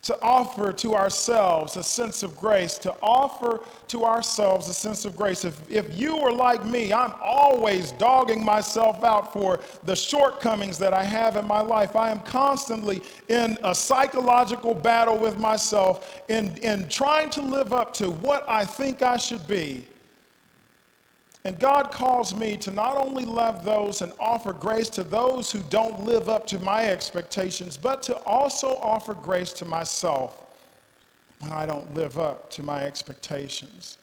to 0.02 0.20
offer 0.20 0.72
to 0.72 0.96
ourselves 0.96 1.76
a 1.76 1.82
sense 1.82 2.24
of 2.24 2.36
grace, 2.36 2.76
to 2.76 2.92
offer 3.00 3.60
to 3.86 4.04
ourselves 4.04 4.68
a 4.68 4.74
sense 4.74 5.04
of 5.04 5.16
grace. 5.16 5.44
If, 5.44 5.70
if 5.70 5.96
you 5.96 6.16
were 6.16 6.32
like 6.32 6.64
me, 6.66 6.92
I'm 6.92 7.14
always 7.22 7.92
dogging 7.92 8.44
myself 8.44 9.04
out 9.04 9.32
for 9.32 9.60
the 9.84 9.94
shortcomings 9.94 10.76
that 10.78 10.92
I 10.92 11.04
have 11.04 11.36
in 11.36 11.46
my 11.46 11.60
life. 11.60 11.94
I 11.94 12.10
am 12.10 12.18
constantly 12.20 13.00
in 13.28 13.56
a 13.62 13.72
psychological 13.74 14.74
battle 14.74 15.16
with 15.16 15.38
myself 15.38 16.20
in, 16.28 16.56
in 16.58 16.88
trying 16.88 17.30
to 17.30 17.42
live 17.42 17.72
up 17.72 17.94
to 17.94 18.10
what 18.10 18.44
I 18.48 18.64
think 18.64 19.02
I 19.02 19.16
should 19.16 19.46
be. 19.46 19.86
And 21.44 21.58
God 21.58 21.90
calls 21.90 22.34
me 22.34 22.56
to 22.58 22.70
not 22.70 22.96
only 22.96 23.24
love 23.24 23.64
those 23.64 24.00
and 24.02 24.12
offer 24.20 24.52
grace 24.52 24.88
to 24.90 25.02
those 25.02 25.50
who 25.50 25.60
don't 25.70 26.04
live 26.04 26.28
up 26.28 26.46
to 26.48 26.58
my 26.60 26.86
expectations, 26.86 27.76
but 27.76 28.02
to 28.04 28.16
also 28.18 28.76
offer 28.80 29.14
grace 29.14 29.52
to 29.54 29.64
myself 29.64 30.38
when 31.40 31.50
I 31.50 31.66
don't 31.66 31.92
live 31.94 32.18
up 32.18 32.48
to 32.50 32.62
my 32.62 32.84
expectations. 32.84 33.98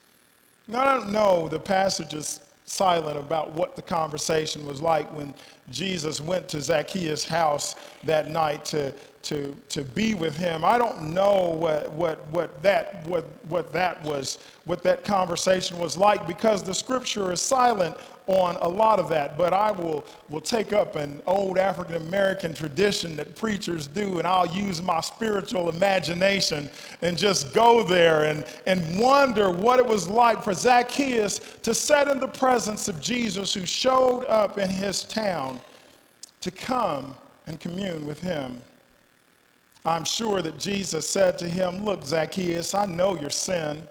Now, 0.67 0.81
I 0.81 0.93
don't 0.95 1.11
know 1.11 1.47
the 1.47 1.59
passage 1.59 2.13
is 2.13 2.41
silent 2.65 3.17
about 3.17 3.53
what 3.53 3.75
the 3.75 3.81
conversation 3.81 4.65
was 4.65 4.81
like 4.81 5.11
when 5.15 5.33
Jesus 5.71 6.21
went 6.21 6.47
to 6.49 6.61
Zacchaeus' 6.61 7.23
house 7.23 7.75
that 8.03 8.29
night 8.29 8.65
to, 8.65 8.93
to, 9.23 9.55
to 9.69 9.83
be 9.83 10.13
with 10.13 10.35
him. 10.37 10.63
I 10.63 10.77
don't 10.77 11.13
know 11.13 11.49
what, 11.49 11.91
what, 11.91 12.25
what, 12.29 12.61
that, 12.63 13.05
what, 13.05 13.25
what 13.49 13.73
that 13.73 14.01
was, 14.03 14.39
what 14.65 14.81
that 14.83 15.03
conversation 15.03 15.77
was 15.77 15.97
like 15.97 16.25
because 16.25 16.63
the 16.63 16.73
scripture 16.73 17.31
is 17.31 17.41
silent 17.41 17.97
on 18.27 18.55
a 18.61 18.67
lot 18.67 18.99
of 18.99 19.09
that, 19.09 19.35
but 19.39 19.53
I 19.53 19.71
will, 19.71 20.05
will 20.29 20.39
take 20.39 20.71
up 20.71 20.95
an 20.95 21.19
old 21.25 21.57
African 21.57 21.95
American 21.95 22.53
tradition 22.53 23.15
that 23.15 23.35
preachers 23.35 23.87
do, 23.87 24.19
and 24.19 24.27
I'll 24.27 24.45
use 24.45 24.83
my 24.83 25.01
spiritual 25.01 25.67
imagination 25.67 26.69
and 27.01 27.17
just 27.17 27.55
go 27.55 27.83
there 27.83 28.25
and, 28.25 28.45
and 28.67 28.99
wonder 28.99 29.49
what 29.49 29.79
it 29.79 29.85
was 29.85 30.07
like 30.07 30.43
for 30.43 30.53
Zacchaeus 30.53 31.39
to 31.63 31.73
sit 31.73 32.07
in 32.07 32.19
the 32.19 32.27
presence 32.27 32.87
of 32.87 33.01
Jesus 33.01 33.51
who 33.51 33.65
showed 33.65 34.25
up 34.25 34.59
in 34.59 34.69
his 34.69 35.03
town 35.03 35.59
to 36.41 36.51
come 36.51 37.15
and 37.47 37.59
commune 37.59 38.05
with 38.05 38.21
him. 38.21 38.61
I'm 39.85 40.03
sure 40.03 40.41
that 40.41 40.59
Jesus 40.59 41.07
said 41.07 41.37
to 41.39 41.47
him, 41.47 41.85
Look, 41.85 42.03
Zacchaeus, 42.03 42.73
I 42.73 42.85
know 42.85 43.19
your 43.19 43.29
sin. 43.29 43.87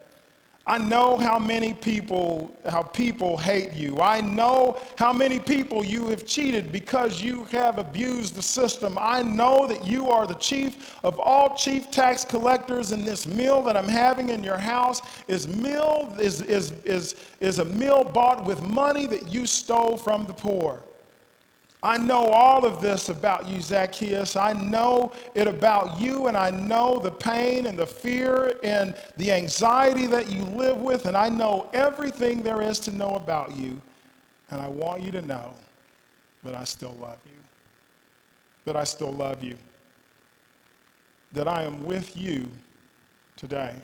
I 0.69 0.77
know 0.77 1.17
how 1.17 1.39
many 1.39 1.73
people, 1.73 2.55
how 2.69 2.83
people 2.83 3.39
hate 3.39 3.73
you. 3.73 4.03
I 4.03 4.21
know 4.21 4.79
how 4.99 5.15
many 5.15 5.41
people 5.41 5.83
you 5.83 6.09
have 6.09 6.27
cheated 6.27 6.71
because 6.71 7.23
you 7.23 7.45
have 7.45 7.79
abused 7.79 8.35
the 8.35 8.43
system. 8.43 8.99
I 9.01 9.23
know 9.23 9.67
that 9.67 9.87
you 9.87 10.11
are 10.11 10.27
the 10.27 10.35
chief 10.35 10.95
of 11.03 11.19
all 11.19 11.57
chief 11.57 11.91
tax 11.91 12.23
collectors, 12.23 12.93
and 12.93 13.03
this 13.03 13.27
meal 13.27 13.63
that 13.63 13.79
I'm 13.79 13.89
having 13.89 14.29
in 14.29 14.45
your 14.45 14.59
house 14.59 15.01
is 15.27 15.49
meal 15.49 16.15
is, 16.21 16.43
is, 16.43 16.73
is, 16.85 17.15
is 17.41 17.61
a 17.61 17.65
meal 17.65 18.05
bought 18.05 18.45
with 18.45 18.61
money 18.63 19.07
that 19.07 19.27
you 19.27 19.47
stole 19.47 19.97
from 19.97 20.27
the 20.27 20.35
poor. 20.35 20.83
I 21.83 21.97
know 21.97 22.27
all 22.27 22.67
of 22.67 22.81
this 22.81 23.09
about 23.09 23.49
you, 23.49 23.61
Zacchaeus. 23.61 24.35
I 24.35 24.53
know 24.53 25.13
it 25.35 25.47
about 25.47 26.01
you, 26.01 26.27
and 26.27 26.37
I 26.37 26.51
know 26.51 26.99
the 26.99 27.11
pain 27.11 27.67
and 27.67 27.79
the 27.79 27.87
fear 27.87 28.59
and 28.65 28.97
the 29.17 29.31
anxiety 29.31 30.07
that 30.07 30.29
you 30.29 30.43
live 30.45 30.79
with, 30.79 31.07
and 31.07 31.17
I 31.17 31.29
know 31.29 31.71
everything 31.73 32.43
there 32.43 32.63
is 32.63 32.81
to 32.81 32.91
know 32.91 33.11
about 33.15 33.57
you. 33.57 33.81
And 34.51 34.61
I 34.61 34.67
want 34.67 35.03
you 35.03 35.13
to 35.13 35.23
know 35.23 35.55
that 36.43 36.55
I 36.55 36.65
still 36.65 36.97
love 37.01 37.19
you. 37.27 37.39
That 38.65 38.77
I 38.77 38.85
still 38.85 39.13
love 39.13 39.45
you. 39.45 39.57
That 41.33 41.47
I 41.47 41.63
am 41.63 41.85
with 41.85 42.17
you 42.17 42.49
today 43.37 43.75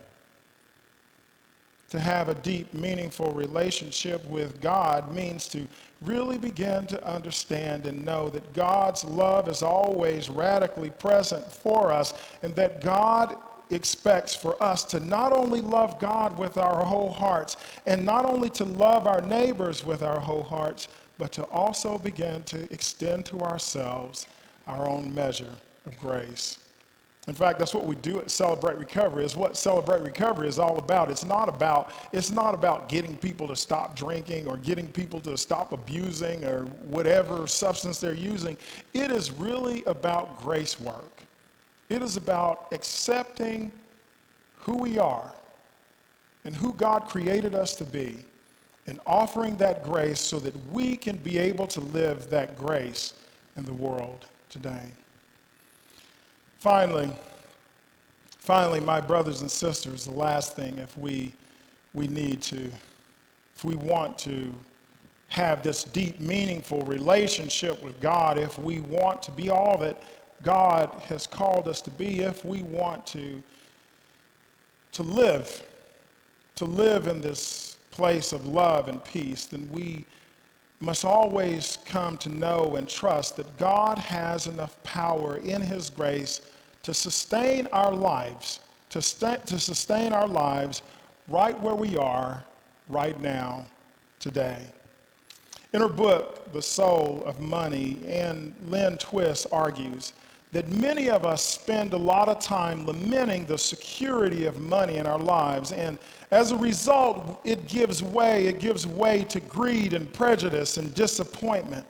to 1.95 2.01
have 2.01 2.29
a 2.29 2.35
deep, 2.35 2.75
meaningful 2.75 3.31
relationship 3.35 4.27
with 4.27 4.61
God 4.61 5.15
means 5.15 5.47
to 5.47 5.65
really 6.03 6.37
begin 6.39 6.89
to 6.89 7.07
understand 7.07 7.87
and 7.87 8.05
know 8.05 8.29
that 8.31 8.53
God's 8.53 9.05
love 9.05 9.49
is 9.49 9.63
always 9.63 10.29
radically 10.29 10.91
present 10.91 11.47
for 11.47 11.93
us 11.93 12.13
and 12.43 12.53
that 12.57 12.81
God 12.81 13.37
expects 13.71 14.35
for 14.35 14.61
us 14.61 14.83
to 14.87 14.99
not 14.99 15.33
only 15.33 15.61
love 15.61 16.01
God 16.01 16.37
with 16.37 16.59
our 16.59 16.85
whole 16.85 17.13
hearts 17.13 17.57
and 17.87 18.05
not 18.05 18.27
only 18.27 18.51
to 18.51 18.65
love 18.65 19.07
our 19.07 19.21
neighbors 19.21 19.87
with 19.87 20.03
our 20.03 20.19
whole 20.19 20.43
hearts, 20.43 20.89
but 21.17 21.31
to 21.31 21.45
also 21.45 21.97
begin 21.97 22.43
to 22.43 22.65
extend 22.73 23.25
to 23.27 23.39
ourselves 23.39 24.27
our 24.67 24.89
own 24.89 25.15
measure 25.15 25.55
of 25.87 25.97
grace. 26.01 26.59
In 27.27 27.33
fact, 27.33 27.59
that's 27.59 27.73
what 27.73 27.87
we 27.87 27.97
do 27.97 28.19
at 28.21 28.31
Celebrate 28.31 28.77
Recovery. 28.77 29.25
Is 29.25 29.35
what 29.35 29.57
Celebrate 29.57 30.03
Recovery 30.03 30.47
is 30.47 30.59
all 30.59 30.79
about. 30.79 31.11
It's 31.11 31.25
not 31.25 31.49
about 31.49 31.93
it's 32.13 32.31
not 32.31 32.55
about 32.55 32.89
getting 32.89 33.17
people 33.17 33.49
to 33.49 33.57
stop 33.57 33.97
drinking 33.97 34.47
or 34.47 34.59
getting 34.59 34.87
people 34.89 35.21
to 35.21 35.37
stop 35.39 35.73
abusing 35.73 36.45
or 36.45 36.65
whatever 36.89 37.47
substance 37.47 37.99
they're 37.99 38.13
using. 38.13 38.59
It 38.93 39.11
is 39.11 39.31
really 39.33 39.83
about 39.85 40.43
grace 40.43 40.79
work. 40.79 41.23
It 41.89 42.03
is 42.03 42.17
about 42.17 42.69
accepting 42.73 43.73
who 44.57 44.77
we 44.77 44.99
are 44.99 45.33
and 46.45 46.55
who 46.55 46.75
God 46.75 47.07
created 47.07 47.55
us 47.55 47.75
to 47.77 47.85
be 47.85 48.19
and 48.87 49.01
offering 49.07 49.57
that 49.57 49.83
grace 49.83 50.21
so 50.21 50.39
that 50.41 50.55
we 50.71 50.97
can 50.97 51.17
be 51.17 51.39
able 51.39 51.67
to 51.69 51.81
live 51.81 52.29
that 52.29 52.59
grace 52.59 53.15
in 53.57 53.65
the 53.65 53.73
world 53.73 54.27
today. 54.51 54.93
Finally, 56.65 57.11
finally, 58.39 58.81
my 58.81 58.99
brothers 58.99 59.43
and 59.43 59.51
sisters, 59.51 60.07
the 60.07 60.11
last 60.11 60.57
thing 60.57 60.79
if 60.79 60.97
we, 60.97 61.31
we 61.93 62.09
need 62.09 62.41
to, 62.41 62.71
if 63.55 63.65
we 63.67 63.75
want 63.75 64.17
to 64.17 64.51
have 65.29 65.63
this 65.63 65.85
deep, 65.85 66.19
meaningful 66.21 66.81
relationship 66.87 67.83
with 67.83 68.01
God, 68.01 68.39
if 68.39 68.59
we 68.59 68.81
want 68.81 69.23
to 69.25 69.31
be 69.31 69.51
all 69.51 69.77
that 69.77 70.03
God 70.43 70.89
has 71.05 71.27
called 71.27 71.69
us 71.69 71.83
to 71.83 71.91
be, 71.91 72.21
if 72.21 72.47
we 72.47 72.63
want 72.63 73.07
to, 73.09 73.43
to 74.93 75.03
live, 75.03 75.63
to 76.57 76.65
live 76.65 77.09
in 77.09 77.21
this 77.21 77.77
place 77.91 78.33
of 78.33 78.47
love 78.47 78.89
and 78.89 79.05
peace, 79.05 79.45
then 79.45 79.69
we 79.71 80.07
must 80.81 81.05
always 81.05 81.77
come 81.85 82.17
to 82.17 82.31
know 82.31 82.77
and 82.77 82.89
trust 82.89 83.37
that 83.37 83.55
God 83.59 83.99
has 83.99 84.47
enough 84.47 84.83
power 84.83 85.37
in 85.37 85.61
His 85.61 85.91
grace 85.91 86.41
to 86.85 86.95
sustain 86.95 87.67
our 87.73 87.93
lives, 87.93 88.61
to, 88.91 89.03
st- 89.03 89.47
to 89.47 89.59
sustain 89.59 90.13
our 90.13 90.29
lives 90.29 90.83
right 91.29 91.59
where 91.61 91.75
we 91.75 91.97
are 91.97 92.45
right 92.89 93.21
now, 93.21 93.67
today. 94.21 94.59
In 95.73 95.81
her 95.81 95.89
book, 95.89 96.53
The 96.53 96.63
Soul 96.63 97.23
of 97.27 97.41
Money, 97.41 97.99
Anne 98.07 98.55
Lynne 98.69 98.97
Twist 98.99 99.47
argues 99.51 100.13
that 100.53 100.69
many 100.69 101.11
of 101.11 101.27
us 101.27 101.43
spend 101.43 101.93
a 101.93 101.97
lot 101.97 102.29
of 102.29 102.39
time 102.39 102.87
lamenting 102.87 103.45
the 103.45 103.59
security 103.59 104.47
of 104.47 104.61
money 104.61 104.99
in 104.99 105.07
our 105.07 105.19
lives. 105.19 105.73
And 105.73 105.99
as 106.31 106.53
a 106.53 106.57
result, 106.57 107.41
it 107.43 107.67
gives 107.67 108.05
way, 108.05 108.47
it 108.47 108.61
gives 108.61 108.87
way 108.87 109.25
to 109.25 109.41
greed 109.41 109.95
and 109.95 110.13
prejudice 110.13 110.77
and 110.77 110.95
disappointment. 110.95 111.85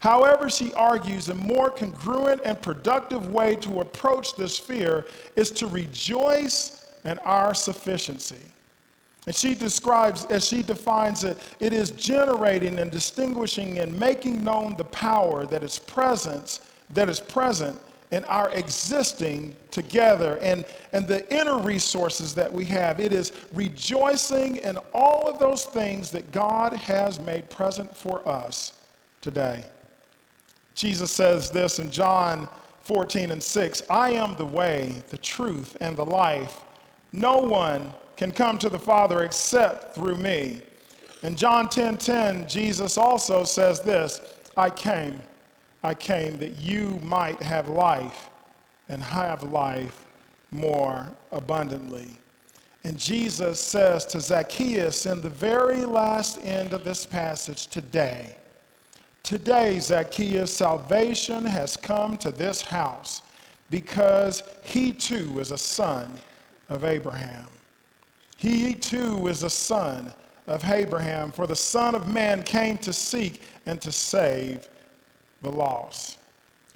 However, 0.00 0.48
she 0.48 0.72
argues 0.72 1.28
a 1.28 1.34
more 1.34 1.70
congruent 1.70 2.40
and 2.44 2.60
productive 2.60 3.32
way 3.32 3.54
to 3.56 3.80
approach 3.80 4.34
this 4.34 4.58
fear 4.58 5.06
is 5.36 5.50
to 5.52 5.66
rejoice 5.66 6.86
in 7.04 7.18
our 7.20 7.54
sufficiency. 7.54 8.40
And 9.26 9.36
she 9.36 9.54
describes, 9.54 10.24
as 10.26 10.46
she 10.46 10.62
defines 10.62 11.24
it, 11.24 11.36
it 11.60 11.74
is 11.74 11.90
generating 11.90 12.78
and 12.78 12.90
distinguishing 12.90 13.78
and 13.78 13.96
making 14.00 14.42
known 14.42 14.74
the 14.76 14.84
power 14.84 15.44
that 15.46 15.62
is 15.62 15.78
presence, 15.78 16.60
that 16.94 17.10
is 17.10 17.20
present 17.20 17.78
in 18.10 18.24
our 18.24 18.50
existing 18.52 19.54
together 19.70 20.38
and, 20.40 20.64
and 20.94 21.06
the 21.06 21.32
inner 21.32 21.58
resources 21.58 22.34
that 22.34 22.50
we 22.50 22.64
have. 22.64 23.00
It 23.00 23.12
is 23.12 23.32
rejoicing 23.52 24.56
in 24.56 24.78
all 24.94 25.28
of 25.28 25.38
those 25.38 25.66
things 25.66 26.10
that 26.12 26.32
God 26.32 26.72
has 26.72 27.20
made 27.20 27.50
present 27.50 27.94
for 27.94 28.26
us 28.26 28.72
today. 29.20 29.64
Jesus 30.74 31.10
says 31.10 31.50
this 31.50 31.78
in 31.78 31.90
John 31.90 32.48
14 32.82 33.30
and 33.30 33.42
6 33.42 33.82
I 33.90 34.12
am 34.12 34.36
the 34.36 34.46
way, 34.46 35.02
the 35.08 35.18
truth, 35.18 35.76
and 35.80 35.96
the 35.96 36.04
life. 36.04 36.60
No 37.12 37.38
one 37.38 37.92
can 38.16 38.32
come 38.32 38.58
to 38.58 38.68
the 38.68 38.78
Father 38.78 39.22
except 39.22 39.94
through 39.94 40.16
me. 40.16 40.62
In 41.22 41.36
John 41.36 41.68
10 41.68 41.98
10, 41.98 42.48
Jesus 42.48 42.96
also 42.96 43.44
says 43.44 43.80
this 43.80 44.20
I 44.56 44.70
came, 44.70 45.20
I 45.82 45.94
came 45.94 46.38
that 46.38 46.58
you 46.58 46.98
might 47.02 47.40
have 47.42 47.68
life 47.68 48.30
and 48.88 49.02
have 49.02 49.42
life 49.42 50.06
more 50.50 51.08
abundantly. 51.32 52.08
And 52.84 52.98
Jesus 52.98 53.60
says 53.60 54.06
to 54.06 54.20
Zacchaeus 54.20 55.04
in 55.06 55.20
the 55.20 55.30
very 55.30 55.84
last 55.84 56.38
end 56.42 56.72
of 56.72 56.82
this 56.82 57.04
passage 57.04 57.66
today, 57.66 58.36
Today, 59.22 59.78
Zacchaeus, 59.78 60.54
salvation 60.54 61.44
has 61.44 61.76
come 61.76 62.16
to 62.18 62.30
this 62.30 62.62
house 62.62 63.22
because 63.70 64.42
he 64.62 64.92
too 64.92 65.38
is 65.38 65.50
a 65.50 65.58
son 65.58 66.12
of 66.68 66.84
Abraham. 66.84 67.46
He 68.36 68.74
too 68.74 69.28
is 69.28 69.42
a 69.42 69.50
son 69.50 70.12
of 70.46 70.68
Abraham, 70.68 71.30
for 71.30 71.46
the 71.46 71.54
Son 71.54 71.94
of 71.94 72.08
Man 72.08 72.42
came 72.42 72.78
to 72.78 72.92
seek 72.92 73.42
and 73.66 73.80
to 73.82 73.92
save 73.92 74.68
the 75.42 75.50
lost. 75.50 76.18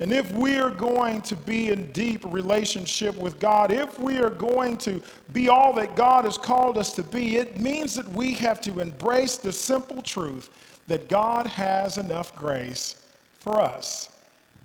And 0.01 0.13
if 0.13 0.31
we 0.33 0.59
are 0.59 0.71
going 0.71 1.23
to 1.23 1.37
be 1.37 1.71
in 1.71 1.91
deep 1.93 2.25
relationship 2.27 3.17
with 3.17 3.39
God, 3.39 3.71
if 3.71 3.99
we 3.99 4.19
are 4.19 4.31
going 4.31 4.77
to 4.79 5.01
be 5.33 5.49
all 5.49 5.73
that 5.75 5.95
God 5.95 6.25
has 6.25 6.37
called 6.37 6.79
us 6.79 6.93
to 6.95 7.03
be, 7.03 7.37
it 7.37 7.61
means 7.61 7.95
that 7.95 8.09
we 8.09 8.35
have 8.35 8.61
to 8.63 8.81
embrace 8.81 9.37
the 9.37 9.53
simple 9.53 10.03
truth 10.03 10.51
that 10.87 11.09
God 11.09 11.47
has 11.47 11.99
enough 11.99 12.35
grace 12.37 12.97
for 13.39 13.61
us 13.61 14.11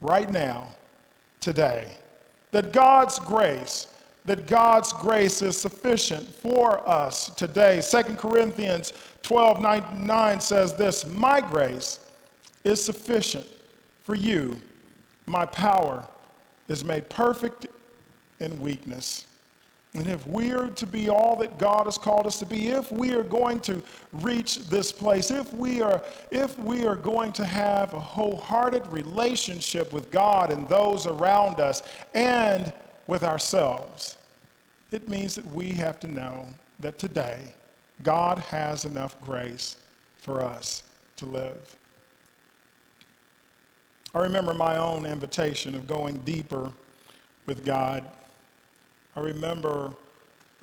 right 0.01 0.29
now, 0.29 0.69
today. 1.39 1.91
That 2.51 2.73
God's 2.73 3.19
grace, 3.19 3.87
that 4.25 4.47
God's 4.47 4.93
grace 4.93 5.41
is 5.41 5.57
sufficient 5.57 6.27
for 6.27 6.87
us 6.87 7.29
today. 7.35 7.81
2 7.81 8.15
Corinthians 8.15 8.93
12 9.21 9.61
9 9.61 10.41
says 10.41 10.73
this 10.73 11.05
My 11.05 11.41
grace 11.41 11.99
is 12.63 12.83
sufficient 12.83 13.45
for 14.03 14.15
you. 14.15 14.59
My 15.25 15.45
power 15.45 16.07
is 16.67 16.83
made 16.83 17.09
perfect 17.09 17.67
in 18.39 18.59
weakness. 18.59 19.25
And 19.99 20.07
if 20.07 20.25
we 20.27 20.53
are 20.53 20.69
to 20.69 20.87
be 20.87 21.09
all 21.09 21.35
that 21.35 21.57
God 21.57 21.83
has 21.83 21.97
called 21.97 22.25
us 22.25 22.39
to 22.39 22.45
be, 22.45 22.69
if 22.69 22.89
we 22.89 23.11
are 23.11 23.23
going 23.23 23.59
to 23.61 23.83
reach 24.13 24.59
this 24.69 24.93
place, 24.93 25.29
if 25.29 25.53
we 25.53 25.81
are, 25.81 26.01
if 26.31 26.57
we 26.57 26.87
are 26.87 26.95
going 26.95 27.33
to 27.33 27.43
have 27.43 27.93
a 27.93 27.99
wholehearted 27.99 28.87
relationship 28.93 29.91
with 29.91 30.09
God 30.09 30.53
and 30.53 30.69
those 30.69 31.05
around 31.05 31.59
us 31.59 31.83
and 32.13 32.71
with 33.07 33.25
ourselves, 33.25 34.15
it 34.91 35.09
means 35.09 35.35
that 35.35 35.45
we 35.47 35.71
have 35.71 35.99
to 35.99 36.07
know 36.07 36.47
that 36.79 36.97
today 36.97 37.53
God 38.01 38.37
has 38.37 38.85
enough 38.85 39.19
grace 39.19 39.75
for 40.17 40.41
us 40.41 40.83
to 41.17 41.25
live. 41.25 41.75
I 44.15 44.19
remember 44.19 44.53
my 44.53 44.77
own 44.77 45.05
invitation 45.05 45.75
of 45.75 45.87
going 45.87 46.19
deeper 46.19 46.71
with 47.45 47.65
God 47.65 48.05
I 49.19 49.21
remember 49.21 49.91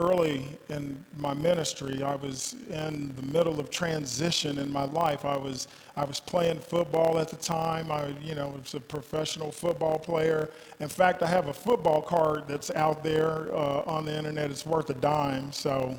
early 0.00 0.46
in 0.70 1.04
my 1.18 1.34
ministry, 1.34 2.02
I 2.02 2.14
was 2.14 2.56
in 2.70 3.14
the 3.14 3.22
middle 3.22 3.60
of 3.60 3.68
transition 3.68 4.58
in 4.58 4.72
my 4.72 4.84
life. 4.84 5.26
I 5.26 5.36
was, 5.36 5.68
I 5.94 6.06
was 6.06 6.20
playing 6.20 6.60
football 6.60 7.18
at 7.18 7.28
the 7.28 7.36
time. 7.36 7.92
I, 7.92 8.14
you 8.22 8.34
know, 8.34 8.54
was 8.62 8.72
a 8.72 8.80
professional 8.80 9.52
football 9.52 9.98
player. 9.98 10.48
In 10.80 10.88
fact, 10.88 11.22
I 11.22 11.26
have 11.26 11.48
a 11.48 11.52
football 11.52 12.00
card 12.00 12.44
that's 12.48 12.70
out 12.70 13.04
there 13.04 13.54
uh, 13.54 13.82
on 13.82 14.06
the 14.06 14.16
internet. 14.16 14.50
It's 14.50 14.64
worth 14.64 14.88
a 14.88 14.94
dime, 14.94 15.52
so 15.52 15.98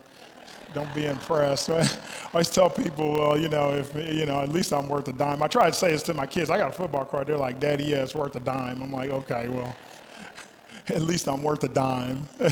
don't 0.73 0.93
be 0.95 1.05
impressed. 1.05 1.69
I 1.69 1.87
always 2.33 2.49
tell 2.49 2.71
people, 2.71 3.33
uh, 3.33 3.35
you 3.35 3.49
know, 3.49 3.71
if 3.73 3.93
you 3.93 4.25
know, 4.25 4.41
at 4.41 4.49
least 4.49 4.73
I'm 4.73 4.89
worth 4.89 5.07
a 5.09 5.13
dime. 5.13 5.43
I 5.43 5.47
try 5.47 5.67
to 5.67 5.75
say 5.75 5.91
this 5.91 6.01
to 6.03 6.15
my 6.15 6.25
kids. 6.25 6.49
I 6.49 6.57
got 6.57 6.69
a 6.69 6.73
football 6.75 7.05
card. 7.05 7.27
They're 7.27 7.37
like, 7.37 7.59
"Daddy, 7.59 7.83
yeah, 7.83 7.97
it's 7.97 8.15
worth 8.15 8.35
a 8.35 8.39
dime." 8.39 8.81
I'm 8.81 8.91
like, 8.91 9.11
"Okay, 9.11 9.47
well." 9.47 9.75
At 10.93 11.01
least 11.01 11.27
I'm 11.27 11.43
worth 11.43 11.63
a 11.63 11.69
dime. 11.69 12.27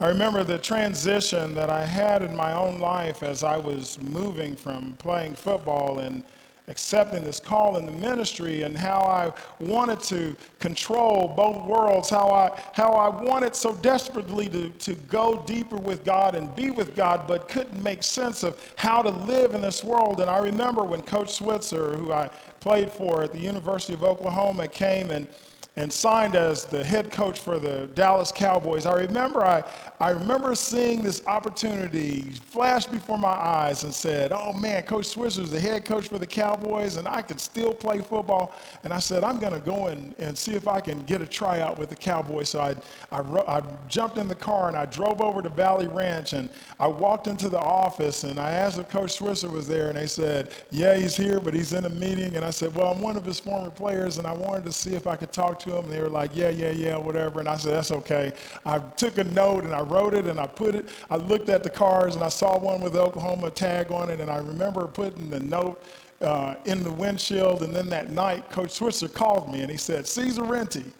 I 0.00 0.08
remember 0.08 0.44
the 0.44 0.58
transition 0.58 1.54
that 1.54 1.70
I 1.70 1.84
had 1.84 2.22
in 2.22 2.36
my 2.36 2.52
own 2.52 2.78
life 2.78 3.22
as 3.22 3.42
I 3.42 3.56
was 3.56 3.98
moving 4.00 4.54
from 4.54 4.92
playing 4.98 5.34
football 5.34 6.00
and 6.00 6.22
accepting 6.68 7.22
this 7.22 7.38
call 7.40 7.76
in 7.76 7.86
the 7.86 7.92
ministry 7.92 8.62
and 8.62 8.76
how 8.76 9.00
I 9.00 9.32
wanted 9.62 10.00
to 10.04 10.34
control 10.60 11.28
both 11.28 11.64
worlds, 11.66 12.08
how 12.08 12.30
I, 12.30 12.58
how 12.72 12.92
I 12.92 13.08
wanted 13.08 13.54
so 13.54 13.74
desperately 13.76 14.48
to, 14.48 14.70
to 14.70 14.94
go 14.94 15.42
deeper 15.46 15.76
with 15.76 16.04
God 16.04 16.34
and 16.34 16.54
be 16.56 16.70
with 16.70 16.96
God, 16.96 17.26
but 17.26 17.48
couldn't 17.48 17.82
make 17.82 18.02
sense 18.02 18.42
of 18.42 18.58
how 18.76 19.02
to 19.02 19.10
live 19.10 19.54
in 19.54 19.60
this 19.60 19.84
world. 19.84 20.20
And 20.20 20.30
I 20.30 20.38
remember 20.38 20.84
when 20.84 21.02
Coach 21.02 21.34
Switzer, 21.34 21.96
who 21.96 22.12
I 22.12 22.30
played 22.64 22.90
for 22.90 23.22
at 23.22 23.30
the 23.30 23.38
University 23.38 23.92
of 23.92 24.02
Oklahoma, 24.02 24.66
came 24.66 25.10
and 25.10 25.28
and 25.76 25.92
signed 25.92 26.34
as 26.34 26.64
the 26.64 26.82
head 26.82 27.10
coach 27.10 27.38
for 27.38 27.58
the 27.58 27.90
Dallas 27.94 28.32
Cowboys. 28.32 28.86
I 28.86 28.94
remember 28.94 29.44
I, 29.44 29.62
I 30.04 30.10
remember 30.10 30.54
seeing 30.54 31.00
this 31.00 31.26
opportunity 31.26 32.20
flash 32.20 32.84
before 32.84 33.16
my 33.16 33.30
eyes 33.30 33.84
and 33.84 33.94
said, 33.94 34.32
oh 34.32 34.52
man, 34.52 34.82
Coach 34.82 35.06
Switzer 35.06 35.40
is 35.40 35.50
the 35.50 35.58
head 35.58 35.86
coach 35.86 36.08
for 36.08 36.18
the 36.18 36.26
Cowboys 36.26 36.98
and 36.98 37.08
I 37.08 37.22
could 37.22 37.40
still 37.40 37.72
play 37.72 38.00
football. 38.02 38.54
And 38.82 38.92
I 38.92 38.98
said, 38.98 39.24
I'm 39.24 39.38
going 39.38 39.54
to 39.54 39.60
go 39.60 39.86
and, 39.86 40.14
and 40.18 40.36
see 40.36 40.52
if 40.52 40.68
I 40.68 40.82
can 40.82 41.02
get 41.04 41.22
a 41.22 41.26
tryout 41.26 41.78
with 41.78 41.88
the 41.88 41.96
Cowboys. 41.96 42.50
So 42.50 42.60
I, 42.60 42.76
I, 43.12 43.20
I 43.48 43.62
jumped 43.88 44.18
in 44.18 44.28
the 44.28 44.34
car 44.34 44.68
and 44.68 44.76
I 44.76 44.84
drove 44.84 45.22
over 45.22 45.40
to 45.40 45.48
Valley 45.48 45.86
Ranch 45.86 46.34
and 46.34 46.50
I 46.78 46.86
walked 46.86 47.26
into 47.26 47.48
the 47.48 47.60
office 47.60 48.24
and 48.24 48.38
I 48.38 48.50
asked 48.50 48.76
if 48.76 48.90
Coach 48.90 49.12
Switzer 49.12 49.48
was 49.48 49.66
there 49.66 49.88
and 49.88 49.96
they 49.96 50.06
said, 50.06 50.52
yeah, 50.70 50.94
he's 50.96 51.16
here, 51.16 51.40
but 51.40 51.54
he's 51.54 51.72
in 51.72 51.86
a 51.86 51.88
meeting. 51.88 52.36
And 52.36 52.44
I 52.44 52.50
said, 52.50 52.74
well, 52.74 52.92
I'm 52.92 53.00
one 53.00 53.16
of 53.16 53.24
his 53.24 53.40
former 53.40 53.70
players 53.70 54.18
and 54.18 54.26
I 54.26 54.34
wanted 54.34 54.66
to 54.66 54.72
see 54.72 54.94
if 54.94 55.06
I 55.06 55.16
could 55.16 55.32
talk 55.32 55.58
to 55.60 55.78
him. 55.78 55.84
And 55.84 55.92
they 55.94 56.02
were 56.02 56.10
like, 56.10 56.36
yeah, 56.36 56.50
yeah, 56.50 56.72
yeah, 56.72 56.98
whatever. 56.98 57.40
And 57.40 57.48
I 57.48 57.56
said, 57.56 57.72
that's 57.72 57.90
okay. 57.90 58.34
I 58.66 58.80
took 58.80 59.16
a 59.16 59.24
note 59.24 59.64
and 59.64 59.72
I 59.72 59.93
wrote 59.94 60.14
it 60.14 60.26
and 60.26 60.40
I 60.40 60.46
put 60.46 60.74
it, 60.74 60.88
I 61.08 61.16
looked 61.16 61.48
at 61.48 61.62
the 61.62 61.70
cars 61.70 62.16
and 62.16 62.24
I 62.24 62.28
saw 62.28 62.58
one 62.58 62.80
with 62.80 62.94
the 62.94 63.00
Oklahoma 63.00 63.50
tag 63.50 63.92
on 63.92 64.10
it. 64.10 64.20
And 64.20 64.30
I 64.30 64.38
remember 64.38 64.86
putting 64.86 65.30
the 65.30 65.40
note 65.40 65.82
uh, 66.20 66.56
in 66.64 66.82
the 66.82 66.90
windshield. 66.90 67.62
And 67.62 67.74
then 67.74 67.88
that 67.90 68.10
night, 68.10 68.50
Coach 68.50 68.72
Switzer 68.72 69.08
called 69.08 69.52
me 69.52 69.60
and 69.60 69.70
he 69.70 69.76
said, 69.76 70.06
Caesar 70.06 70.42
Rentie. 70.42 70.92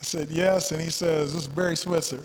I 0.00 0.04
said, 0.04 0.28
yes. 0.30 0.72
And 0.72 0.80
he 0.80 0.90
says, 0.90 1.32
this 1.32 1.42
is 1.42 1.48
Barry 1.48 1.76
Switzer. 1.76 2.20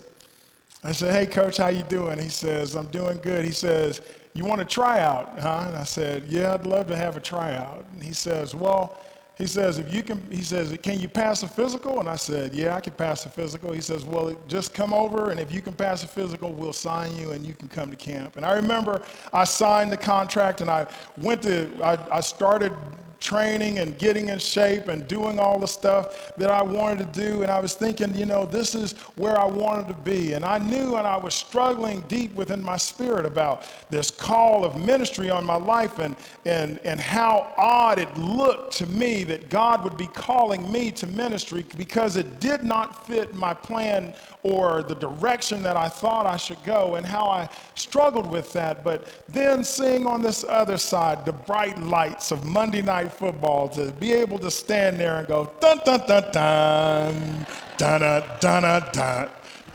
I 0.82 0.92
said, 0.92 1.14
hey, 1.14 1.26
coach, 1.26 1.58
how 1.58 1.68
you 1.68 1.82
doing? 1.84 2.18
He 2.18 2.30
says, 2.30 2.74
I'm 2.74 2.86
doing 2.86 3.18
good. 3.22 3.44
He 3.44 3.52
says, 3.52 4.00
you 4.32 4.44
want 4.44 4.60
a 4.60 4.64
tryout, 4.64 5.38
huh? 5.38 5.64
And 5.68 5.76
I 5.76 5.84
said, 5.84 6.24
yeah, 6.26 6.54
I'd 6.54 6.66
love 6.66 6.86
to 6.88 6.96
have 6.96 7.16
a 7.16 7.20
tryout. 7.20 7.84
And 7.92 8.02
he 8.02 8.12
says, 8.12 8.54
well, 8.54 8.98
he 9.40 9.46
says, 9.46 9.78
if 9.78 9.92
you 9.92 10.02
can, 10.02 10.20
he 10.30 10.42
says, 10.42 10.76
can 10.82 11.00
you 11.00 11.08
pass 11.08 11.42
a 11.42 11.48
physical? 11.48 11.98
And 11.98 12.08
I 12.08 12.16
said, 12.16 12.54
yeah, 12.54 12.76
I 12.76 12.80
can 12.80 12.92
pass 12.92 13.24
a 13.24 13.30
physical. 13.30 13.72
He 13.72 13.80
says, 13.80 14.04
well, 14.04 14.36
just 14.46 14.74
come 14.74 14.92
over, 14.92 15.30
and 15.30 15.40
if 15.40 15.50
you 15.50 15.62
can 15.62 15.72
pass 15.72 16.04
a 16.04 16.06
physical, 16.06 16.52
we'll 16.52 16.74
sign 16.74 17.16
you, 17.16 17.30
and 17.30 17.46
you 17.46 17.54
can 17.54 17.66
come 17.66 17.90
to 17.90 17.96
camp. 17.96 18.36
And 18.36 18.44
I 18.44 18.52
remember 18.52 19.02
I 19.32 19.44
signed 19.44 19.90
the 19.90 19.96
contract, 19.96 20.60
and 20.60 20.70
I 20.70 20.86
went 21.16 21.40
to, 21.44 21.70
I, 21.82 22.18
I 22.18 22.20
started 22.20 22.74
training 23.20 23.78
and 23.78 23.96
getting 23.98 24.28
in 24.30 24.38
shape 24.38 24.88
and 24.88 25.06
doing 25.06 25.38
all 25.38 25.58
the 25.58 25.68
stuff 25.68 26.34
that 26.36 26.50
I 26.50 26.62
wanted 26.62 27.12
to 27.12 27.20
do. 27.20 27.42
And 27.42 27.50
I 27.50 27.60
was 27.60 27.74
thinking, 27.74 28.14
you 28.14 28.26
know, 28.26 28.46
this 28.46 28.74
is 28.74 28.92
where 29.16 29.38
I 29.38 29.46
wanted 29.46 29.88
to 29.88 29.94
be. 29.94 30.32
And 30.32 30.44
I 30.44 30.58
knew 30.58 30.96
and 30.96 31.06
I 31.06 31.16
was 31.16 31.34
struggling 31.34 32.00
deep 32.08 32.34
within 32.34 32.62
my 32.62 32.76
spirit 32.76 33.26
about 33.26 33.64
this 33.90 34.10
call 34.10 34.64
of 34.64 34.84
ministry 34.84 35.30
on 35.30 35.44
my 35.44 35.56
life 35.56 35.98
and, 35.98 36.16
and, 36.44 36.78
and 36.84 36.98
how 36.98 37.52
odd 37.56 37.98
it 37.98 38.14
looked 38.16 38.72
to 38.78 38.86
me 38.86 39.24
that 39.24 39.50
God 39.50 39.84
would 39.84 39.96
be 39.96 40.06
calling 40.08 40.70
me 40.72 40.90
to 40.92 41.06
ministry 41.06 41.64
because 41.76 42.16
it 42.16 42.40
did 42.40 42.64
not 42.64 43.06
fit 43.06 43.34
my 43.34 43.52
plan 43.54 44.14
or 44.42 44.82
the 44.82 44.94
direction 44.94 45.62
that 45.62 45.76
I 45.76 45.88
thought 45.88 46.26
I 46.26 46.36
should 46.36 46.62
go 46.64 46.94
and 46.94 47.04
how 47.04 47.26
I 47.26 47.48
struggled 47.74 48.30
with 48.30 48.52
that. 48.54 48.82
But 48.82 49.06
then 49.28 49.64
seeing 49.64 50.06
on 50.06 50.22
this 50.22 50.44
other 50.48 50.78
side 50.78 51.24
the 51.26 51.32
bright 51.32 51.78
lights 51.78 52.30
of 52.30 52.44
Monday 52.44 52.82
Night 52.82 53.12
Football, 53.12 53.68
to 53.70 53.92
be 53.92 54.12
able 54.12 54.38
to 54.38 54.50
stand 54.50 54.98
there 54.98 55.18
and 55.18 55.28
go, 55.28 55.52
dun 55.60 55.80
dun 55.84 56.06
dun 56.06 56.32
dun, 56.32 57.46
dun 57.76 58.00
dun 58.00 58.62
dun 58.62 58.82
dun. 58.92 59.28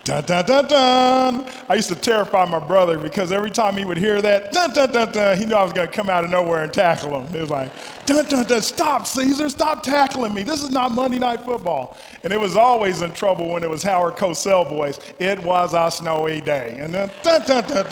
Dun. 0.06 0.24
Dun, 0.24 0.46
dun, 0.46 0.46
dun, 0.46 0.68
dun. 0.68 1.52
I 1.68 1.76
used 1.76 1.90
to 1.90 1.96
terrify 1.96 2.46
my 2.46 2.60
brother 2.60 2.98
because 2.98 3.32
every 3.32 3.52
time 3.52 3.76
he 3.76 3.84
would 3.84 3.98
hear 3.98 4.22
that, 4.22 4.52
dun, 4.54 4.72
dun, 4.72 4.92
dun, 4.92 5.12
dun, 5.12 5.38
he 5.38 5.46
knew 5.46 5.56
I 5.56 5.64
was 5.64 5.74
going 5.74 5.88
to 5.88 5.94
come 5.94 6.10
out 6.10 6.24
of 6.24 6.30
nowhere 6.30 6.64
and 6.64 6.72
tackle 6.72 7.20
him. 7.20 7.36
It 7.36 7.42
was 7.42 7.50
like, 7.50 7.72
dun, 8.06 8.24
dun, 8.26 8.46
dun, 8.46 8.62
stop, 8.62 9.08
Caesar, 9.08 9.50
stop 9.50 9.84
tackling 9.84 10.34
me. 10.34 10.44
This 10.44 10.64
is 10.64 10.70
not 10.70 10.92
Monday 10.92 11.20
Night 11.20 11.42
Football. 11.42 11.98
And 12.24 12.32
it 12.32 12.40
was 12.40 12.56
always 12.56 13.02
in 13.02 13.12
trouble 13.12 13.50
when 13.50 13.64
it 13.64 13.70
was 13.70 13.84
Howard 13.84 14.16
Cosell 14.16 14.70
voice. 14.70 15.00
It 15.20 15.44
was 15.44 15.74
a 15.74 15.92
snowy 15.92 16.40
day. 16.40 16.78
And 16.80 16.94
then, 16.94 17.12
dun, 17.24 17.42
dun, 17.46 17.64
dun. 17.68 17.88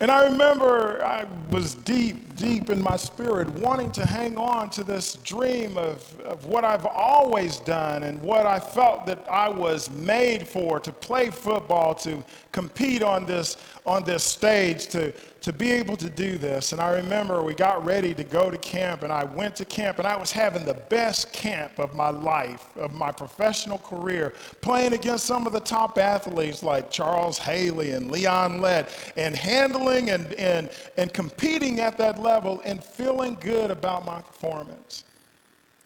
And 0.00 0.10
I 0.10 0.24
remember 0.24 1.04
I 1.04 1.26
was 1.52 1.76
deep, 1.76 2.31
deep 2.42 2.70
in 2.70 2.82
my 2.82 2.96
spirit 2.96 3.48
wanting 3.60 3.88
to 3.92 4.04
hang 4.04 4.36
on 4.36 4.68
to 4.68 4.82
this 4.82 5.14
dream 5.22 5.78
of, 5.78 6.20
of 6.22 6.44
what 6.46 6.64
I've 6.64 6.86
always 6.86 7.58
done 7.58 8.02
and 8.02 8.20
what 8.20 8.46
I 8.46 8.58
felt 8.58 9.06
that 9.06 9.24
I 9.30 9.48
was 9.48 9.88
made 9.90 10.48
for 10.48 10.80
to 10.80 10.90
play 10.90 11.30
football, 11.30 11.94
to 11.96 12.24
compete 12.50 13.00
on 13.00 13.26
this, 13.26 13.58
on 13.86 14.02
this 14.02 14.24
stage, 14.24 14.88
to, 14.88 15.12
to 15.42 15.52
be 15.52 15.70
able 15.70 15.96
to 15.96 16.10
do 16.10 16.36
this. 16.36 16.72
And 16.72 16.80
I 16.80 16.90
remember 16.94 17.44
we 17.44 17.54
got 17.54 17.84
ready 17.84 18.12
to 18.12 18.24
go 18.24 18.50
to 18.50 18.58
camp, 18.58 19.04
and 19.04 19.12
I 19.12 19.22
went 19.22 19.54
to 19.56 19.64
camp, 19.64 19.98
and 19.98 20.06
I 20.06 20.16
was 20.16 20.32
having 20.32 20.64
the 20.64 20.74
best 20.74 21.32
camp 21.32 21.78
of 21.78 21.94
my 21.94 22.10
life, 22.10 22.76
of 22.76 22.92
my 22.92 23.12
professional 23.12 23.78
career, 23.78 24.34
playing 24.62 24.94
against 24.94 25.26
some 25.26 25.46
of 25.46 25.52
the 25.52 25.60
top 25.60 25.96
athletes 25.96 26.64
like 26.64 26.90
Charles 26.90 27.38
Haley 27.38 27.92
and 27.92 28.10
Leon 28.10 28.60
Lett, 28.60 29.12
and 29.16 29.36
handling 29.36 30.10
and, 30.10 30.32
and, 30.34 30.70
and 30.96 31.12
competing 31.12 31.78
at 31.78 31.96
that 31.98 32.20
level 32.20 32.31
and 32.64 32.82
feeling 32.82 33.36
good 33.40 33.70
about 33.70 34.06
my 34.06 34.20
performance. 34.22 35.04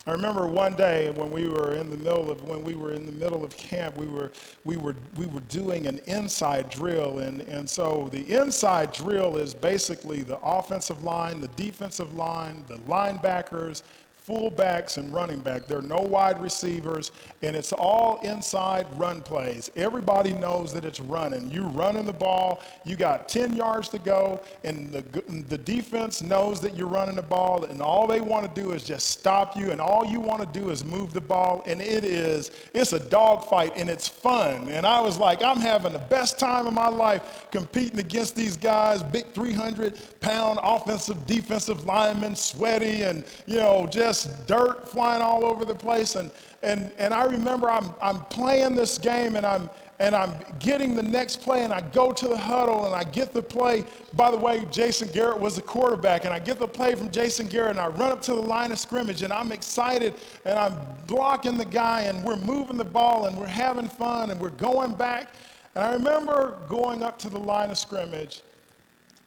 I 0.07 0.13
remember 0.13 0.47
one 0.47 0.77
day 0.77 1.11
when 1.11 1.33
we 1.33 1.49
were 1.49 1.75
in 1.75 1.91
the 1.91 1.97
middle 1.97 2.31
of 2.31 2.41
when 2.45 2.63
we 2.63 2.77
were 2.77 2.93
in 2.93 3.05
the 3.05 3.13
middle 3.13 3.45
of 3.45 3.57
camp, 3.57 3.97
we 3.97 4.07
were 4.07 4.31
we 4.65 4.77
were 4.77 4.95
we 5.17 5.27
were 5.27 5.41
doing 5.49 5.89
an 5.89 5.99
inside 6.07 6.71
drill, 6.71 7.19
and 7.19 7.41
and 7.43 7.69
so 7.69 8.09
the 8.13 8.23
inside 8.41 8.93
drill 8.93 9.37
is 9.37 9.53
basically 9.53 10.23
the 10.23 10.39
offensive 10.39 11.03
line, 11.03 11.41
the 11.41 11.49
defensive 11.49 12.15
line, 12.15 12.65
the 12.69 12.77
linebackers, 12.89 13.83
fullbacks 14.27 14.97
and 14.97 15.12
running 15.12 15.39
back. 15.39 15.67
There 15.67 15.79
are 15.79 15.83
no 15.83 16.01
wide 16.01 16.41
receivers, 16.41 17.12
and 17.43 17.55
it's 17.55 17.73
all 17.73 18.19
inside 18.23 18.87
run 18.99 19.23
plays. 19.23 19.71
Everybody 19.77 20.33
knows 20.33 20.73
that 20.73 20.85
it's 20.85 21.01
running. 21.01 21.51
You're 21.51 21.69
running 21.69 22.07
the 22.07 22.12
ball, 22.12 22.61
you 22.85 22.97
got 22.97 23.29
10 23.29 23.55
yards 23.55 23.89
to 23.91 23.99
go, 23.99 24.41
and 24.65 24.91
the, 24.93 25.03
the 25.49 25.59
defense 25.59 26.23
knows 26.23 26.61
that 26.61 26.77
you're 26.77 26.89
running 26.89 27.17
the 27.17 27.23
ball, 27.23 27.65
and 27.65 27.81
all 27.81 28.07
they 28.07 28.21
want 28.21 28.53
to 28.53 28.61
do 28.61 28.73
is 28.73 28.83
just 28.83 29.09
stop 29.09 29.57
you, 29.57 29.71
and 29.71 29.81
all 29.81 30.05
you 30.05 30.19
want 30.19 30.41
to 30.41 30.59
do 30.59 30.71
is 30.71 30.85
move 30.85 31.12
the 31.12 31.21
ball, 31.21 31.62
and 31.67 31.81
it 31.81 32.05
is, 32.05 32.51
it's 32.75 32.93
a 32.93 33.01
dogfight, 33.01 33.73
and 33.77 33.89
it's 33.89 34.09
fun. 34.09 34.69
And 34.69 34.85
I 34.85 35.01
was 35.01 35.19
like, 35.19 35.43
I'm 35.43 35.61
having 35.61 35.93
the 35.93 35.99
best 36.01 36.39
time 36.39 36.67
of 36.67 36.73
my 36.73 36.89
life 36.89 37.47
competing 37.53 38.01
against 38.01 38.35
these 38.35 38.57
guys, 38.57 39.03
big 39.05 39.33
300 39.33 40.21
pound 40.21 40.59
offensive, 40.62 41.27
defensive 41.27 41.85
linemen, 41.85 42.35
sweaty, 42.35 43.03
and, 43.03 43.25
you 43.47 43.57
know, 43.57 43.87
just 43.87 44.16
just 44.25 44.47
dirt 44.47 44.89
flying 44.89 45.23
all 45.23 45.45
over 45.45 45.65
the 45.65 45.75
place. 45.75 46.17
And, 46.17 46.31
and, 46.63 46.93
and 46.99 47.13
I 47.13 47.25
remember 47.25 47.71
I'm, 47.71 47.95
I'm 48.01 48.21
playing 48.27 48.75
this 48.75 48.99
game 48.99 49.37
and 49.37 49.45
I'm, 49.45 49.69
and 49.99 50.15
I'm 50.15 50.35
getting 50.59 50.95
the 50.95 51.03
next 51.03 51.41
play, 51.41 51.65
and 51.65 51.73
I 51.73 51.81
go 51.81 52.13
to 52.13 52.29
the 52.29 52.37
huddle 52.37 52.85
and 52.85 52.95
I 52.95 53.03
get 53.03 53.33
the 53.33 53.41
play. 53.41 53.83
By 54.13 54.31
the 54.31 54.37
way, 54.37 54.67
Jason 54.71 55.09
Garrett 55.09 55.41
was 55.41 55.57
the 55.57 55.63
quarterback, 55.63 56.27
and 56.27 56.35
I 56.35 56.39
get 56.39 56.59
the 56.59 56.69
play 56.69 56.95
from 56.95 57.11
Jason 57.11 57.47
Garrett, 57.47 57.71
and 57.71 57.81
I 57.81 57.87
run 57.87 58.13
up 58.13 58.21
to 58.23 58.35
the 58.35 58.43
line 58.43 58.73
of 58.73 58.79
scrimmage, 58.79 59.23
and 59.23 59.33
I'm 59.33 59.53
excited, 59.53 60.13
and 60.45 60.59
I'm 60.59 60.77
blocking 61.07 61.57
the 61.57 61.65
guy, 61.65 62.03
and 62.03 62.23
we're 62.23 62.37
moving 62.37 62.77
the 62.77 62.85
ball, 62.85 63.25
and 63.25 63.39
we're 63.39 63.47
having 63.47 63.89
fun, 63.89 64.31
and 64.31 64.39
we're 64.39 64.51
going 64.51 64.93
back. 64.93 65.33
And 65.75 65.83
I 65.83 65.95
remember 65.95 66.59
going 66.69 67.03
up 67.03 67.19
to 67.21 67.31
the 67.31 67.39
line 67.39 67.71
of 67.71 67.79
scrimmage 67.79 68.43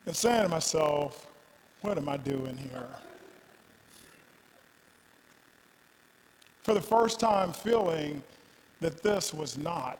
and 0.05 0.15
saying 0.15 0.43
to 0.43 0.49
myself, 0.49 1.25
What 1.81 1.97
am 1.97 2.07
I 2.07 2.17
doing 2.17 2.55
here? 2.57 2.85
For 6.69 6.75
the 6.75 6.81
first 6.81 7.19
time 7.19 7.51
feeling 7.51 8.21
that 8.79 9.01
this 9.01 9.33
was 9.33 9.57
not 9.57 9.97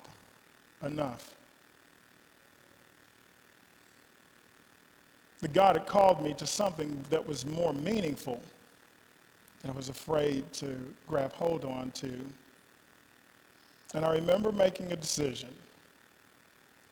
enough. 0.85 1.33
That 5.41 5.51
God 5.51 5.77
had 5.77 5.87
called 5.87 6.21
me 6.21 6.35
to 6.35 6.45
something 6.45 7.03
that 7.09 7.27
was 7.27 7.43
more 7.43 7.73
meaningful 7.73 8.39
that 9.63 9.69
I 9.69 9.71
was 9.71 9.89
afraid 9.89 10.53
to 10.53 10.77
grab 11.07 11.33
hold 11.33 11.65
on 11.65 11.89
to. 11.89 12.13
And 13.95 14.05
I 14.05 14.13
remember 14.13 14.51
making 14.51 14.91
a 14.91 14.95
decision 14.95 15.49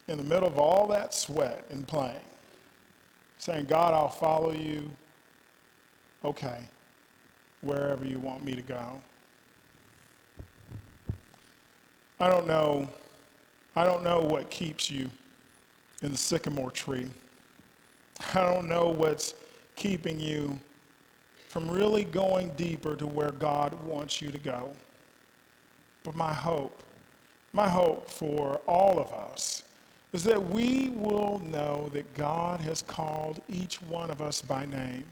in 0.08 0.18
the 0.18 0.24
middle 0.24 0.48
of 0.48 0.58
all 0.58 0.88
that 0.88 1.14
sweat 1.14 1.64
and 1.70 1.88
playing, 1.88 2.26
saying, 3.38 3.66
God, 3.66 3.94
I'll 3.94 4.10
follow 4.10 4.54
you, 4.54 4.90
okay, 6.26 6.62
wherever 7.62 8.08
you 8.08 8.18
want 8.18 8.44
me 8.44 8.56
to 8.56 8.64
go. 8.64 9.00
I 12.20 12.30
don't 12.30 12.48
know. 12.48 12.88
I 13.76 13.86
don't 13.86 14.04
know 14.04 14.22
what 14.22 14.50
keeps 14.50 14.90
you 14.90 15.10
in 16.02 16.12
the 16.12 16.18
sycamore 16.18 16.72
tree. 16.72 17.08
I 18.34 18.42
don't 18.42 18.68
know 18.68 18.90
what's 18.90 19.36
keeping 19.76 20.20
you 20.20 20.60
from 21.48 21.70
really 21.70 22.04
going 22.04 22.50
deeper 22.58 22.96
to 22.96 23.06
where 23.06 23.32
God 23.32 23.74
wants 23.84 24.22
you 24.22 24.32
to 24.32 24.40
go. 24.40 24.72
But 26.04 26.16
my 26.16 26.34
hope, 26.34 26.82
my 27.54 27.70
hope 27.70 28.10
for 28.10 28.62
all 28.68 29.00
of 29.00 29.12
us 29.14 29.64
is 30.14 30.24
that 30.24 30.50
we 30.50 30.90
will 30.96 31.40
know 31.46 31.90
that 31.94 32.12
God 32.16 32.60
has 32.62 32.82
called 32.82 33.42
each 33.48 33.82
one 33.84 34.10
of 34.10 34.22
us 34.22 34.42
by 34.42 34.66
name, 34.66 35.04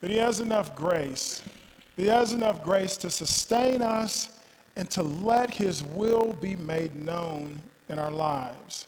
that 0.00 0.10
He 0.10 0.16
has 0.16 0.40
enough 0.40 0.74
grace, 0.74 1.42
He 1.96 2.06
has 2.06 2.32
enough 2.32 2.64
grace 2.64 2.96
to 2.98 3.10
sustain 3.10 3.82
us 3.82 4.37
and 4.78 4.88
to 4.88 5.02
let 5.02 5.52
His 5.52 5.82
will 5.82 6.32
be 6.34 6.54
made 6.54 6.94
known 6.94 7.60
in 7.88 7.98
our 7.98 8.12
lives, 8.12 8.86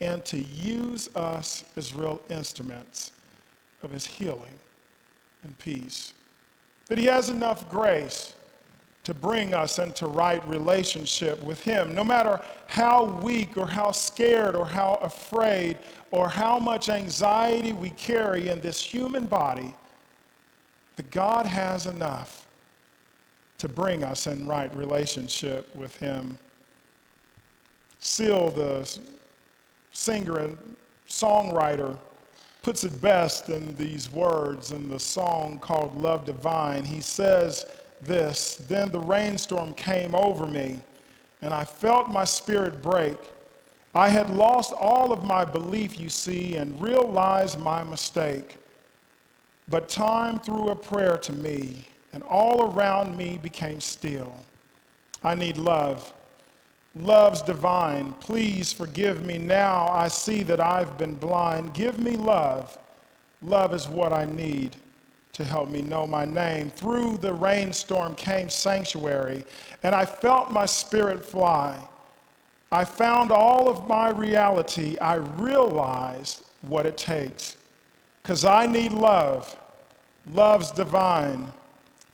and 0.00 0.24
to 0.24 0.38
use 0.38 1.14
us 1.16 1.64
as 1.76 1.92
real 1.92 2.20
instruments 2.30 3.10
of 3.82 3.90
His 3.90 4.06
healing 4.06 4.58
and 5.42 5.58
peace. 5.58 6.14
That 6.86 6.98
He 6.98 7.06
has 7.06 7.30
enough 7.30 7.68
grace 7.68 8.34
to 9.02 9.12
bring 9.12 9.54
us 9.54 9.80
into 9.80 10.06
right 10.06 10.46
relationship 10.46 11.42
with 11.42 11.60
Him, 11.60 11.96
no 11.96 12.04
matter 12.04 12.40
how 12.68 13.04
weak 13.04 13.56
or 13.56 13.66
how 13.66 13.90
scared 13.90 14.54
or 14.54 14.64
how 14.64 15.00
afraid 15.02 15.78
or 16.12 16.28
how 16.28 16.60
much 16.60 16.88
anxiety 16.88 17.72
we 17.72 17.90
carry 17.90 18.50
in 18.50 18.60
this 18.60 18.80
human 18.80 19.26
body, 19.26 19.74
that 20.94 21.10
God 21.10 21.44
has 21.44 21.86
enough 21.86 22.41
to 23.62 23.68
bring 23.68 24.02
us 24.02 24.26
in 24.26 24.44
right 24.44 24.74
relationship 24.74 25.72
with 25.76 25.96
Him. 25.98 26.36
Seal, 28.00 28.50
the 28.50 28.98
singer 29.92 30.38
and 30.38 30.58
songwriter, 31.08 31.96
puts 32.62 32.82
it 32.82 33.00
best 33.00 33.50
in 33.50 33.72
these 33.76 34.10
words 34.10 34.72
in 34.72 34.88
the 34.88 34.98
song 34.98 35.60
called 35.60 35.96
Love 36.02 36.24
Divine. 36.24 36.84
He 36.84 37.00
says 37.00 37.64
this 38.00 38.56
Then 38.68 38.90
the 38.90 38.98
rainstorm 38.98 39.74
came 39.74 40.12
over 40.16 40.44
me, 40.44 40.80
and 41.40 41.54
I 41.54 41.62
felt 41.62 42.08
my 42.08 42.24
spirit 42.24 42.82
break. 42.82 43.16
I 43.94 44.08
had 44.08 44.28
lost 44.30 44.72
all 44.72 45.12
of 45.12 45.22
my 45.22 45.44
belief, 45.44 46.00
you 46.00 46.08
see, 46.08 46.56
and 46.56 46.82
realized 46.82 47.60
my 47.60 47.84
mistake. 47.84 48.56
But 49.68 49.88
time 49.88 50.40
threw 50.40 50.70
a 50.70 50.74
prayer 50.74 51.16
to 51.18 51.32
me 51.32 51.86
and 52.12 52.22
all 52.24 52.72
around 52.72 53.16
me 53.16 53.38
became 53.42 53.80
still. 53.80 54.32
I 55.24 55.34
need 55.34 55.56
love. 55.56 56.12
Love's 56.94 57.42
divine. 57.42 58.12
Please 58.14 58.72
forgive 58.72 59.24
me 59.24 59.38
now. 59.38 59.88
I 59.88 60.08
see 60.08 60.42
that 60.42 60.60
I've 60.60 60.98
been 60.98 61.14
blind. 61.14 61.72
Give 61.72 61.98
me 61.98 62.16
love. 62.16 62.76
Love 63.40 63.72
is 63.74 63.88
what 63.88 64.12
I 64.12 64.26
need 64.26 64.76
to 65.32 65.44
help 65.44 65.70
me 65.70 65.80
know 65.80 66.06
my 66.06 66.26
name. 66.26 66.70
Through 66.70 67.16
the 67.18 67.32
rainstorm 67.32 68.14
came 68.14 68.50
sanctuary, 68.50 69.44
and 69.82 69.94
I 69.94 70.04
felt 70.04 70.50
my 70.50 70.66
spirit 70.66 71.24
fly. 71.24 71.78
I 72.70 72.84
found 72.84 73.30
all 73.30 73.68
of 73.68 73.88
my 73.88 74.10
reality. 74.10 74.98
I 74.98 75.14
realized 75.14 76.44
what 76.62 76.86
it 76.86 76.96
takes. 76.96 77.56
Because 78.22 78.44
I 78.44 78.66
need 78.66 78.92
love. 78.92 79.56
Love's 80.32 80.70
divine. 80.70 81.52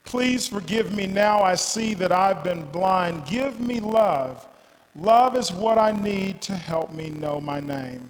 Please 0.09 0.47
forgive 0.47 0.91
me 0.91 1.05
now. 1.05 1.43
I 1.43 1.53
see 1.53 1.93
that 1.93 2.11
I've 2.11 2.43
been 2.43 2.65
blind. 2.71 3.27
Give 3.27 3.59
me 3.59 3.79
love. 3.79 4.47
Love 4.95 5.37
is 5.37 5.51
what 5.51 5.77
I 5.77 5.91
need 5.91 6.41
to 6.41 6.55
help 6.55 6.91
me 6.91 7.11
know 7.11 7.39
my 7.39 7.59
name. 7.59 8.09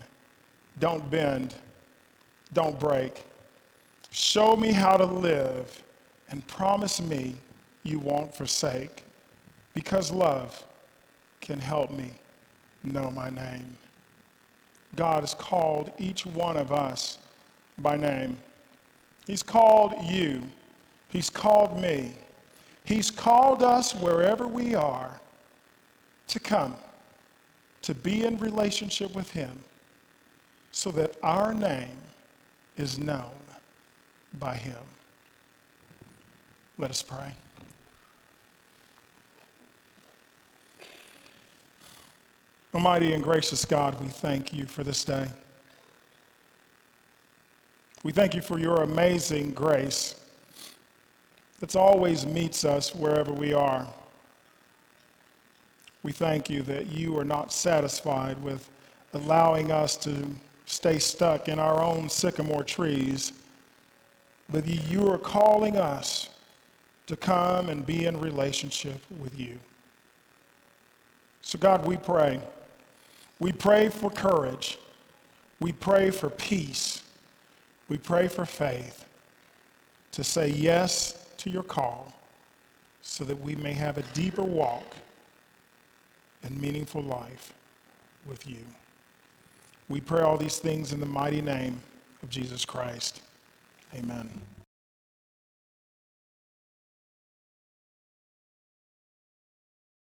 Don't 0.79 1.11
bend. 1.11 1.55
Don't 2.53 2.79
break. 2.79 3.25
Show 4.11 4.55
me 4.55 4.71
how 4.71 4.95
to 4.95 5.03
live 5.03 5.83
and 6.29 6.47
promise 6.47 7.01
me 7.01 7.35
you 7.83 7.99
won't 7.99 8.33
forsake 8.33 9.03
because 9.73 10.09
love 10.09 10.63
can 11.41 11.59
help 11.59 11.91
me 11.91 12.11
know 12.85 13.11
my 13.11 13.29
name. 13.29 13.75
God 14.95 15.23
has 15.23 15.33
called 15.33 15.91
each 15.97 16.25
one 16.25 16.55
of 16.55 16.71
us 16.71 17.17
by 17.77 17.97
name. 17.97 18.37
He's 19.27 19.43
called 19.43 19.95
you 20.05 20.43
He's 21.09 21.29
called 21.29 21.81
me. 21.81 22.13
He's 22.85 23.11
called 23.11 23.63
us 23.63 23.93
wherever 23.95 24.47
we 24.47 24.75
are 24.75 25.19
to 26.27 26.39
come, 26.39 26.75
to 27.83 27.93
be 27.95 28.23
in 28.25 28.37
relationship 28.39 29.13
with 29.15 29.31
Him. 29.31 29.59
so 30.71 30.91
that 30.91 31.15
our 31.23 31.53
name 31.53 31.97
is 32.77 32.97
known 32.99 33.31
by 34.39 34.55
him. 34.55 34.77
Let 36.77 36.91
us 36.91 37.01
pray. 37.01 37.33
Almighty 42.73 43.13
and 43.13 43.23
gracious 43.23 43.65
God, 43.65 43.99
we 43.99 44.07
thank 44.07 44.53
you 44.53 44.65
for 44.65 44.83
this 44.83 45.03
day. 45.03 45.27
We 48.03 48.11
thank 48.11 48.35
you 48.35 48.41
for 48.41 48.59
your 48.59 48.83
amazing 48.83 49.51
grace 49.51 50.15
that 51.59 51.75
always 51.75 52.25
meets 52.25 52.65
us 52.65 52.95
wherever 52.95 53.31
we 53.31 53.53
are. 53.53 53.87
We 56.03 56.11
thank 56.11 56.49
you 56.49 56.61
that 56.63 56.87
you 56.87 57.17
are 57.17 57.25
not 57.25 57.51
satisfied 57.51 58.41
with 58.41 58.69
allowing 59.13 59.71
us 59.71 59.97
to 59.97 60.27
stay 60.65 60.99
stuck 60.99 61.49
in 61.49 61.59
our 61.59 61.81
own 61.81 62.09
sycamore 62.09 62.63
trees, 62.63 63.33
but 64.49 64.65
you 64.65 65.09
are 65.09 65.17
calling 65.17 65.77
us 65.77 66.29
to 67.07 67.17
come 67.17 67.69
and 67.69 67.85
be 67.85 68.05
in 68.05 68.19
relationship 68.19 69.01
with 69.19 69.37
you. 69.37 69.59
So, 71.41 71.57
God, 71.57 71.85
we 71.85 71.97
pray. 71.97 72.39
We 73.39 73.51
pray 73.51 73.89
for 73.89 74.09
courage. 74.09 74.77
We 75.59 75.71
pray 75.71 76.11
for 76.11 76.29
peace. 76.29 77.01
We 77.89 77.97
pray 77.97 78.27
for 78.27 78.45
faith 78.45 79.05
to 80.11 80.23
say 80.23 80.49
yes 80.49 81.18
to 81.39 81.49
your 81.49 81.63
call 81.63 82.13
so 83.01 83.23
that 83.23 83.39
we 83.41 83.55
may 83.55 83.73
have 83.73 83.97
a 83.97 84.03
deeper 84.13 84.43
walk 84.43 84.95
and 86.43 86.59
meaningful 86.59 87.01
life 87.01 87.53
with 88.27 88.47
you. 88.47 88.59
We 89.87 90.01
pray 90.01 90.21
all 90.21 90.37
these 90.37 90.59
things 90.59 90.93
in 90.93 90.99
the 90.99 91.05
mighty 91.05 91.41
name 91.41 91.81
of 92.21 92.29
Jesus 92.29 92.65
Christ. 92.65 93.21
Amen. 93.95 94.29